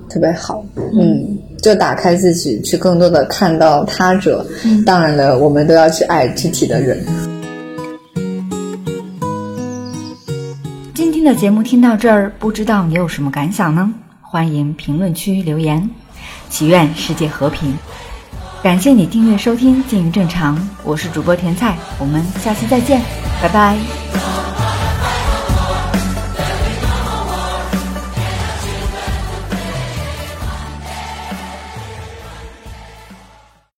[0.10, 0.64] 特别好。
[0.76, 4.46] 嗯，就打开自己，去更多的看到他者。
[4.64, 7.04] 嗯当然了，我们都要去爱具体的人。
[11.24, 13.94] 天的节目听到这儿，不知道你有什么感想呢？
[14.20, 15.90] 欢迎评论区留言。
[16.50, 17.78] 祈愿世界和平。
[18.62, 23.02] 感谢你订阅收听《静于正常》，我是主播甜菜，我们下期再见，
[23.42, 24.53] 拜拜。